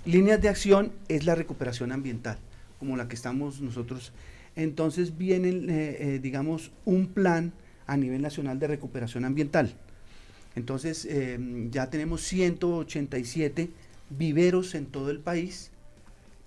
líneas 0.05 0.41
de 0.41 0.47
acción 0.47 0.93
es 1.09 1.25
la 1.25 1.35
recuperación 1.35 1.91
ambiental, 1.91 2.37
como 2.79 2.95
la 2.95 3.09
que 3.09 3.15
estamos 3.15 3.59
nosotros. 3.59 4.13
Entonces 4.55 5.17
viene, 5.17 5.49
eh, 5.49 6.19
digamos, 6.23 6.71
un 6.85 7.07
plan 7.07 7.51
a 7.87 7.97
nivel 7.97 8.21
nacional 8.21 8.57
de 8.57 8.67
recuperación 8.67 9.25
ambiental. 9.25 9.73
Entonces, 10.55 11.05
eh, 11.09 11.37
ya 11.71 11.89
tenemos 11.89 12.21
187 12.21 13.69
viveros 14.09 14.75
en 14.75 14.85
todo 14.85 15.11
el 15.11 15.19
país 15.19 15.71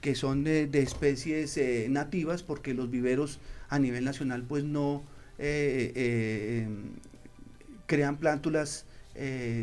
que 0.01 0.15
son 0.15 0.45
de, 0.45 0.71
especies 0.73 1.57
eh, 1.59 1.89
nativas 1.91 2.43
porque 2.43 2.73
los 2.73 2.91
viveros 2.91 3.41
a 3.69 3.79
nivel 3.79 4.05
nacional 4.05 4.43
pues 4.43 4.65
no 4.65 5.03
eh, 5.39 6.69
crean 7.87 8.17
plántulas 8.17 8.85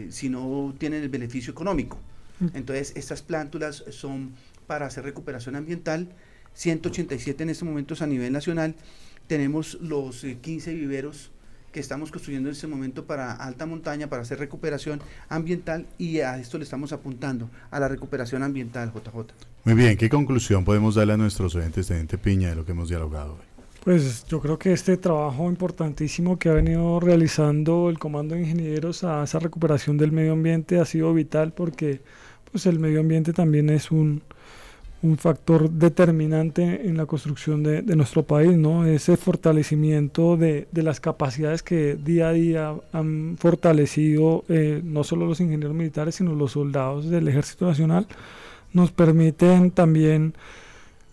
si 0.09 0.29
no 0.29 0.75
tienen 0.77 1.01
el 1.03 1.09
beneficio 1.09 1.51
económico. 1.51 1.97
Mm. 2.39 2.47
Entonces, 2.55 2.93
estas 2.95 3.21
plántulas 3.21 3.85
son 3.89 4.33
para 4.67 4.85
hacer 4.85 5.03
recuperación 5.03 5.55
ambiental, 5.55 6.09
187 6.53 7.43
en 7.43 7.49
estos 7.49 7.67
momentos 7.67 8.01
a 8.01 8.07
nivel 8.07 8.33
nacional. 8.33 8.75
Tenemos 9.27 9.77
los 9.81 10.25
15 10.41 10.73
viveros 10.73 11.31
que 11.75 11.81
estamos 11.81 12.09
construyendo 12.09 12.47
en 12.47 12.53
este 12.53 12.67
momento 12.67 13.05
para 13.05 13.33
alta 13.33 13.65
montaña, 13.65 14.07
para 14.07 14.21
hacer 14.21 14.39
recuperación 14.39 15.01
ambiental 15.27 15.85
y 15.97 16.19
a 16.19 16.39
esto 16.39 16.57
le 16.57 16.63
estamos 16.63 16.93
apuntando, 16.93 17.49
a 17.69 17.81
la 17.81 17.89
recuperación 17.89 18.43
ambiental, 18.43 18.93
JJ. 18.93 19.33
Muy 19.65 19.73
bien, 19.73 19.97
¿qué 19.97 20.07
conclusión 20.07 20.63
podemos 20.63 20.95
darle 20.95 21.13
a 21.13 21.17
nuestros 21.17 21.53
oyentes, 21.53 21.87
Teniente 21.87 22.17
Piña, 22.17 22.47
de 22.47 22.55
lo 22.55 22.65
que 22.65 22.71
hemos 22.71 22.87
dialogado 22.87 23.33
hoy? 23.33 23.54
Pues 23.85 24.25
yo 24.25 24.41
creo 24.41 24.57
que 24.57 24.73
este 24.73 24.97
trabajo 24.97 25.47
importantísimo 25.47 26.39
que 26.39 26.49
ha 26.49 26.53
venido 26.53 26.99
realizando 26.99 27.87
el 27.91 27.99
Comando 27.99 28.33
de 28.33 28.41
Ingenieros 28.41 29.03
a 29.03 29.23
esa 29.23 29.37
recuperación 29.37 29.95
del 29.95 30.11
medio 30.11 30.33
ambiente 30.33 30.79
ha 30.79 30.85
sido 30.85 31.13
vital 31.13 31.53
porque 31.53 32.01
pues 32.51 32.65
el 32.65 32.79
medio 32.79 33.01
ambiente 33.01 33.31
también 33.31 33.69
es 33.69 33.91
un, 33.91 34.23
un 35.03 35.17
factor 35.19 35.69
determinante 35.69 36.87
en 36.87 36.97
la 36.97 37.05
construcción 37.05 37.61
de, 37.61 37.83
nuestro 37.95 38.23
país, 38.23 38.57
¿no? 38.57 38.87
Ese 38.87 39.17
fortalecimiento 39.17 40.35
de, 40.35 40.67
las 40.73 40.99
capacidades 40.99 41.61
que 41.61 41.93
día 41.93 42.29
a 42.29 42.33
día 42.33 42.73
han 42.91 43.37
fortalecido 43.37 44.45
eh, 44.49 44.81
no 44.83 45.03
solo 45.03 45.27
los 45.27 45.39
ingenieros 45.41 45.75
militares, 45.75 46.15
sino 46.15 46.33
los 46.33 46.53
soldados 46.53 47.07
del 47.11 47.27
Ejército 47.27 47.67
Nacional, 47.67 48.07
nos 48.73 48.91
permiten 48.91 49.69
también 49.69 50.33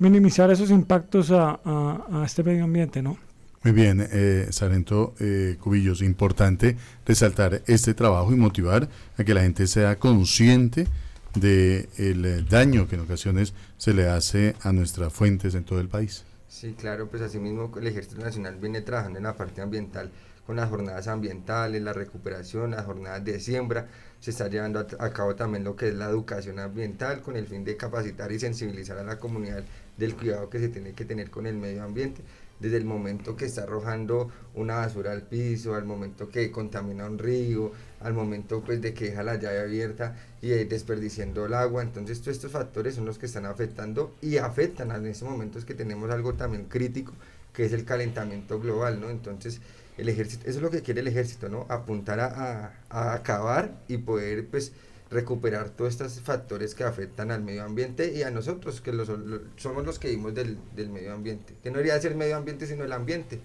minimizar 0.03 0.51
esos 0.51 0.71
impactos 0.71 1.31
a, 1.31 2.23
este 2.27 2.43
medio 2.43 2.65
ambiente, 2.65 3.01
¿no? 3.03 3.17
Muy 3.62 3.73
bien, 3.73 4.05
eh, 4.11 4.49
Sarento 4.51 5.15
eh, 5.21 5.57
Cubillos, 5.61 6.03
importante 6.03 6.77
resaltar 7.07 7.62
este 7.67 7.95
trabajo 7.95 8.33
y 8.33 8.37
motivar 8.37 8.88
a 9.17 9.23
que 9.23 9.33
la 9.33 9.43
gente 9.43 9.69
sea 9.69 10.01
consciente 10.01 10.88
del 11.35 11.88
el 11.97 12.49
daño 12.49 12.88
que 12.88 12.97
en 12.97 13.03
ocasiones 13.03 13.55
se 13.79 13.95
le 13.95 14.09
hace 14.09 14.57
a 14.62 14.73
nuestras 14.73 15.12
fuentes 15.12 15.55
en 15.55 15.62
todo 15.62 15.81
el 15.81 15.88
país. 15.88 16.25
Sí, 16.49 16.75
claro, 16.77 17.09
pues 17.09 17.23
asimismo 17.23 17.71
el 17.79 17.87
Ejército 17.87 18.21
Nacional 18.21 18.57
viene 18.61 18.81
trabajando 18.81 19.19
en 19.19 19.25
la 19.25 19.37
parte 19.37 19.62
ambiental 19.62 20.11
las 20.57 20.71
jornadas 20.71 21.09
ambientales, 21.09 21.83
la 21.83 21.93
recuperación, 21.93 22.73
las 22.73 22.85
jornadas 22.85 23.25
de 23.25 23.41
siembra. 23.41 23.88
Se 24.21 24.31
está 24.31 24.49
llevando 24.49 24.81
a, 24.81 25.11
cabo 25.11 25.35
también 25.35 25.65
lo 25.65 25.75
que 25.77 25.88
es 25.88 25.95
la 25.95 26.09
educación 26.09 26.59
ambiental 26.59 27.23
con 27.23 27.37
el 27.37 27.47
fin 27.47 27.65
de 27.65 27.77
capacitar 27.77 28.31
y 28.33 28.38
sensibilizar 28.38 28.99
a 28.99 29.03
la 29.03 29.19
comunidad 29.19 29.65
del 29.97 30.15
cuidado 30.15 30.49
que 30.49 30.59
se 30.59 30.69
tiene 30.69 30.93
que 30.93 31.05
tener 31.05 31.31
con 31.31 31.47
el 31.47 31.57
medio 31.57 31.83
ambiente 31.83 32.23
desde 32.62 32.77
el 32.77 32.85
momento 32.85 33.37
que 33.37 33.45
está 33.45 33.65
arrojando 33.65 34.31
una 34.55 34.77
basura 34.77 35.11
al 35.11 35.23
piso, 35.23 35.75
al 35.75 35.85
momento 35.85 36.29
que 36.29 36.53
contamina 36.53 37.07
un 37.07 37.19
río, 37.19 37.73
al 38.01 38.15
momento 38.15 38.62
pues 38.62 38.81
de 38.81 38.95
que 38.95 39.07
deja 39.07 39.25
la 39.25 39.35
llave 39.35 39.61
abierta 39.61 40.17
y 40.41 40.49
desperdiciando 40.49 41.45
el 41.45 41.55
agua. 41.55 41.83
Entonces 41.83 42.21
todos 42.21 42.37
estos 42.37 42.53
factores 42.53 42.95
son 42.95 43.05
los 43.05 43.19
que 43.19 43.27
están 43.27 43.47
afectando 43.47 44.15
y 44.23 44.37
afectan 44.37 44.93
en 44.93 45.07
estos 45.07 45.29
momentos 45.29 45.65
que 45.65 45.75
tenemos 45.75 46.09
algo 46.11 46.35
también 46.35 46.67
crítico 46.67 47.12
que 47.53 47.67
es 47.67 47.73
el 47.73 47.85
calentamiento 47.85 48.59
global, 48.61 49.01
¿no? 49.01 49.11
Entonces 49.11 49.61
el 49.98 50.09
ejército, 50.09 50.48
eso 50.48 50.59
es 50.59 50.62
lo 50.62 50.70
que 50.70 50.83
quiere 50.83 51.00
el 51.00 51.09
ejército, 51.09 51.48
¿no? 51.48 51.66
Apuntar 51.68 52.20
a, 52.20 52.72
a 52.88 53.14
acabar 53.14 53.72
y 53.88 53.98
poder 53.98 54.46
pues 54.46 54.72
recuperar 55.12 55.70
todos 55.70 55.92
estos 55.92 56.20
factores 56.20 56.74
que 56.74 56.85
afectan 56.85 57.31
al 57.31 57.42
medio 57.42 57.62
ambiente 57.64 58.12
y 58.16 58.22
a 58.22 58.31
nosotros, 58.31 58.81
que 58.81 58.92
los, 58.92 59.11
somos 59.57 59.85
los 59.85 59.98
que 59.98 60.09
vivimos 60.09 60.35
del, 60.35 60.59
medio 60.90 61.12
ambiente. 61.12 61.55
Que 61.62 61.70
no 61.70 61.76
debería 61.76 62.00
ser 62.00 62.12
el 62.12 62.18
medio 62.18 62.37
ambiente, 62.37 62.66
sino 62.66 62.85
el 62.85 62.92
ambiente. 62.92 63.38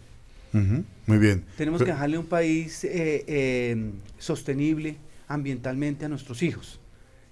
Muy 1.06 1.18
bien. 1.20 1.44
Tenemos 1.56 1.84
que 1.84 1.92
dejarle 1.92 2.18
un 2.18 2.26
país 2.26 2.84
eh, 2.84 3.24
eh, 3.28 3.92
sostenible 4.18 4.98
ambientalmente 5.28 6.06
a 6.06 6.10
nuestros 6.10 6.42
hijos. 6.42 6.80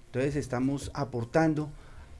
Entonces 0.06 0.36
estamos 0.36 0.92
aportando 0.94 1.70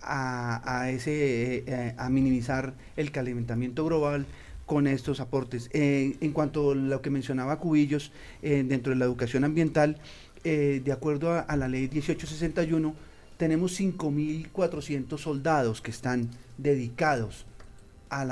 a, 0.00 0.88
ese, 0.90 1.64
eh, 1.66 1.94
a 1.96 2.08
minimizar 2.08 2.74
el 2.96 3.12
calentamiento 3.12 3.84
global 3.84 4.26
con 4.66 4.86
estos 4.86 5.20
aportes. 5.20 5.70
en 5.72 6.32
cuanto 6.32 6.72
a 6.72 6.74
lo 6.74 7.00
que 7.00 7.10
mencionaba 7.10 7.58
Cubillos, 7.58 8.12
dentro 8.42 8.92
de 8.92 8.98
la 8.98 9.04
educación 9.04 9.44
ambiental, 9.44 9.98
eh, 10.48 10.80
de 10.84 10.92
acuerdo 10.92 11.32
a, 11.32 11.56
la 11.56 11.66
ley 11.66 11.88
1861, 11.88 12.94
tenemos 13.36 13.80
5.400 13.80 15.18
soldados 15.18 15.80
que 15.80 15.90
están 15.90 16.30
dedicados 16.56 17.46
al, 18.08 18.30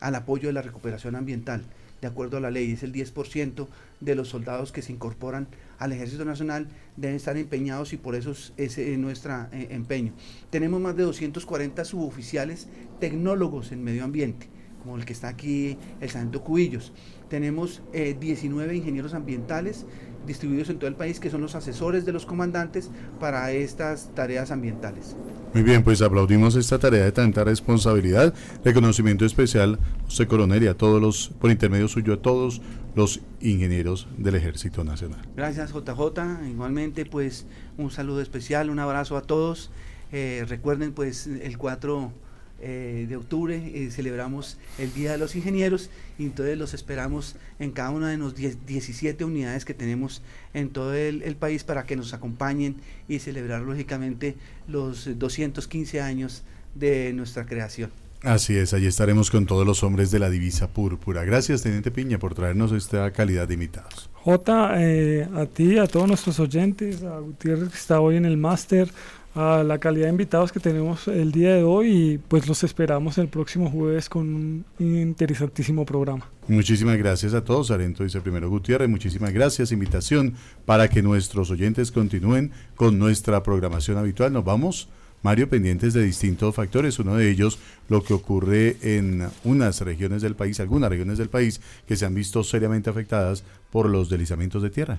apoyo 0.00 0.48
de 0.48 0.52
la 0.52 0.62
recuperación 0.62 1.14
ambiental. 1.14 1.62
De 2.00 2.08
acuerdo 2.08 2.36
a 2.36 2.40
la 2.40 2.50
ley, 2.50 2.72
es 2.72 2.82
el 2.82 2.92
10% 2.92 3.66
de 4.00 4.14
los 4.14 4.28
soldados 4.28 4.72
que 4.72 4.82
se 4.82 4.92
incorporan 4.92 5.48
al 5.78 5.92
Ejército 5.92 6.24
Nacional 6.24 6.68
deben 6.96 7.16
estar 7.16 7.36
empeñados 7.36 7.92
y 7.92 7.96
por 7.96 8.14
eso 8.14 8.32
es, 8.56 8.78
nuestro 8.98 9.46
eh, 9.52 9.68
empeño. 9.70 10.12
Tenemos 10.50 10.80
más 10.80 10.96
de 10.96 11.04
240 11.04 11.84
suboficiales 11.84 12.68
tecnólogos 13.00 13.72
en 13.72 13.84
medio 13.84 14.04
ambiente, 14.04 14.48
como 14.82 14.96
el 14.96 15.04
que 15.04 15.12
está 15.12 15.28
aquí, 15.28 15.78
el 16.00 16.10
Santo 16.10 16.42
Cubillos. 16.42 16.92
Tenemos 17.28 17.82
19 17.92 18.72
eh, 18.72 18.76
ingenieros 18.76 19.14
ambientales 19.14 19.86
distribuidos 20.26 20.70
en 20.70 20.78
todo 20.78 20.88
el 20.88 20.96
país, 20.96 21.20
que 21.20 21.30
son 21.30 21.40
los 21.40 21.54
asesores 21.54 22.04
de 22.04 22.12
los 22.12 22.26
comandantes 22.26 22.90
para 23.18 23.50
estas 23.52 24.14
tareas 24.14 24.50
ambientales. 24.50 25.16
Muy 25.54 25.62
bien, 25.62 25.82
pues 25.82 26.02
aplaudimos 26.02 26.56
esta 26.56 26.78
tarea 26.78 27.04
de 27.04 27.12
tanta 27.12 27.42
responsabilidad. 27.42 28.34
Reconocimiento 28.64 29.24
especial, 29.24 29.78
José 30.04 30.26
Coronel, 30.26 30.62
y 30.62 30.66
a 30.66 30.74
todos 30.74 31.00
los, 31.00 31.30
por 31.40 31.50
intermedio 31.50 31.88
suyo, 31.88 32.14
a 32.14 32.16
todos 32.18 32.60
los 32.94 33.20
ingenieros 33.40 34.08
del 34.18 34.34
Ejército 34.34 34.84
Nacional. 34.84 35.20
Gracias, 35.36 35.72
JJ. 35.72 36.48
Igualmente, 36.50 37.06
pues 37.06 37.46
un 37.78 37.90
saludo 37.90 38.20
especial, 38.20 38.68
un 38.68 38.78
abrazo 38.78 39.16
a 39.16 39.22
todos. 39.22 39.70
Eh, 40.12 40.44
recuerden, 40.48 40.92
pues 40.92 41.26
el 41.26 41.56
4 41.56 42.12
eh, 42.60 43.06
de 43.08 43.16
octubre 43.16 43.54
eh, 43.72 43.90
celebramos 43.92 44.58
el 44.78 44.92
Día 44.92 45.12
de 45.12 45.18
los 45.18 45.36
Ingenieros 45.36 45.90
y 46.18 46.24
entonces 46.24 46.58
los 46.58 46.74
esperamos 46.74 47.36
en 47.60 47.70
cada 47.70 47.90
una 47.90 48.08
de 48.08 48.16
las 48.16 48.34
17 48.34 49.24
unidades 49.24 49.64
que 49.64 49.74
tenemos 49.74 50.22
en 50.54 50.70
todo 50.70 50.92
el, 50.92 51.36
país 51.36 51.62
para 51.62 51.84
que 51.84 51.94
nos 51.94 52.14
acompañen 52.14 52.76
y 53.06 53.20
celebrar 53.20 53.62
lógicamente 53.62 54.34
los 54.66 55.18
215 55.18 56.00
años 56.00 56.42
de 56.74 57.12
nuestra 57.12 57.46
creación. 57.46 57.90
Así 58.22 58.56
es, 58.56 58.74
allí 58.74 58.86
estaremos 58.86 59.30
con 59.30 59.46
todos 59.46 59.64
los 59.64 59.84
hombres 59.84 60.10
de 60.10 60.18
la 60.18 60.28
divisa 60.28 60.66
púrpura. 60.68 61.24
Gracias, 61.24 61.62
Teniente 61.62 61.92
Piña, 61.92 62.18
por 62.18 62.34
traernos 62.34 62.72
esta 62.72 63.12
calidad 63.12 63.46
de 63.46 63.54
invitados. 63.54 64.10
Jota, 64.14 64.72
eh, 64.82 65.28
a 65.32 65.46
ti, 65.46 65.78
a 65.78 65.86
todos 65.86 66.08
nuestros 66.08 66.40
oyentes, 66.40 67.04
a 67.04 67.20
Gutiérrez 67.20 67.68
que 67.68 67.76
está 67.76 68.00
hoy 68.00 68.16
en 68.16 68.24
el 68.24 68.36
máster, 68.36 68.90
a 69.38 69.62
la 69.62 69.78
calidad 69.78 70.06
de 70.06 70.10
invitados 70.10 70.50
que 70.50 70.58
tenemos 70.58 71.06
el 71.06 71.30
día 71.30 71.54
de 71.54 71.62
hoy 71.62 71.92
y 71.92 72.18
pues 72.18 72.48
los 72.48 72.64
esperamos 72.64 73.18
el 73.18 73.28
próximo 73.28 73.70
jueves 73.70 74.08
con 74.08 74.26
un 74.26 74.64
interesantísimo 74.80 75.86
programa. 75.86 76.28
Muchísimas 76.48 76.98
gracias 76.98 77.34
a 77.34 77.44
todos, 77.44 77.70
Arento 77.70 78.04
Primero 78.20 78.50
Gutiérrez, 78.50 78.88
muchísimas 78.88 79.32
gracias, 79.32 79.70
invitación 79.70 80.34
para 80.66 80.88
que 80.88 81.02
nuestros 81.02 81.52
oyentes 81.52 81.92
continúen 81.92 82.50
con 82.74 82.98
nuestra 82.98 83.44
programación 83.44 83.96
habitual. 83.96 84.32
Nos 84.32 84.44
vamos, 84.44 84.88
Mario, 85.22 85.48
pendientes 85.48 85.94
de 85.94 86.02
distintos 86.02 86.52
factores, 86.56 86.98
uno 86.98 87.14
de 87.14 87.30
ellos 87.30 87.60
lo 87.88 88.02
que 88.02 88.14
ocurre 88.14 88.76
en 88.82 89.28
unas 89.44 89.80
regiones 89.82 90.20
del 90.20 90.34
país, 90.34 90.58
algunas 90.58 90.90
regiones 90.90 91.16
del 91.16 91.28
país 91.28 91.60
que 91.86 91.94
se 91.94 92.04
han 92.04 92.14
visto 92.14 92.42
seriamente 92.42 92.90
afectadas 92.90 93.44
por 93.70 93.88
los 93.88 94.08
deslizamientos 94.08 94.64
de 94.64 94.70
tierra. 94.70 94.98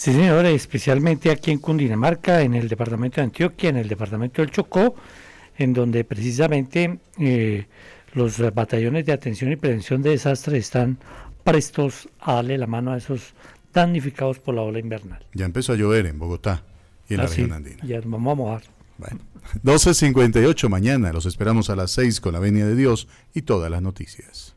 Sí, 0.00 0.14
señor, 0.14 0.46
especialmente 0.46 1.30
aquí 1.30 1.50
en 1.50 1.58
Cundinamarca, 1.58 2.40
en 2.40 2.54
el 2.54 2.68
departamento 2.68 3.16
de 3.16 3.24
Antioquia, 3.24 3.68
en 3.68 3.76
el 3.76 3.86
departamento 3.86 4.40
del 4.40 4.50
Chocó, 4.50 4.94
en 5.58 5.74
donde 5.74 6.04
precisamente 6.04 7.00
eh, 7.18 7.66
los 8.14 8.38
batallones 8.54 9.04
de 9.04 9.12
atención 9.12 9.52
y 9.52 9.56
prevención 9.56 10.00
de 10.00 10.08
desastres 10.08 10.58
están 10.58 10.96
prestos 11.44 12.08
a 12.18 12.36
darle 12.36 12.56
la 12.56 12.66
mano 12.66 12.92
a 12.92 12.96
esos 12.96 13.34
damnificados 13.74 14.38
por 14.38 14.54
la 14.54 14.62
ola 14.62 14.78
invernal. 14.78 15.22
Ya 15.34 15.44
empezó 15.44 15.74
a 15.74 15.76
llover 15.76 16.06
en 16.06 16.18
Bogotá 16.18 16.64
y 17.06 17.12
en 17.12 17.18
la 17.18 17.24
ah, 17.24 17.26
región 17.26 17.52
andina. 17.52 17.84
Ya 17.84 18.00
vamos 18.02 18.32
a 18.32 18.34
mojar. 18.36 18.62
Bueno, 18.96 19.20
12.58 19.64 20.66
mañana, 20.70 21.12
los 21.12 21.26
esperamos 21.26 21.68
a 21.68 21.76
las 21.76 21.90
6 21.90 22.22
con 22.22 22.32
la 22.32 22.38
venia 22.38 22.64
de 22.64 22.74
Dios 22.74 23.06
y 23.34 23.42
todas 23.42 23.70
las 23.70 23.82
noticias. 23.82 24.49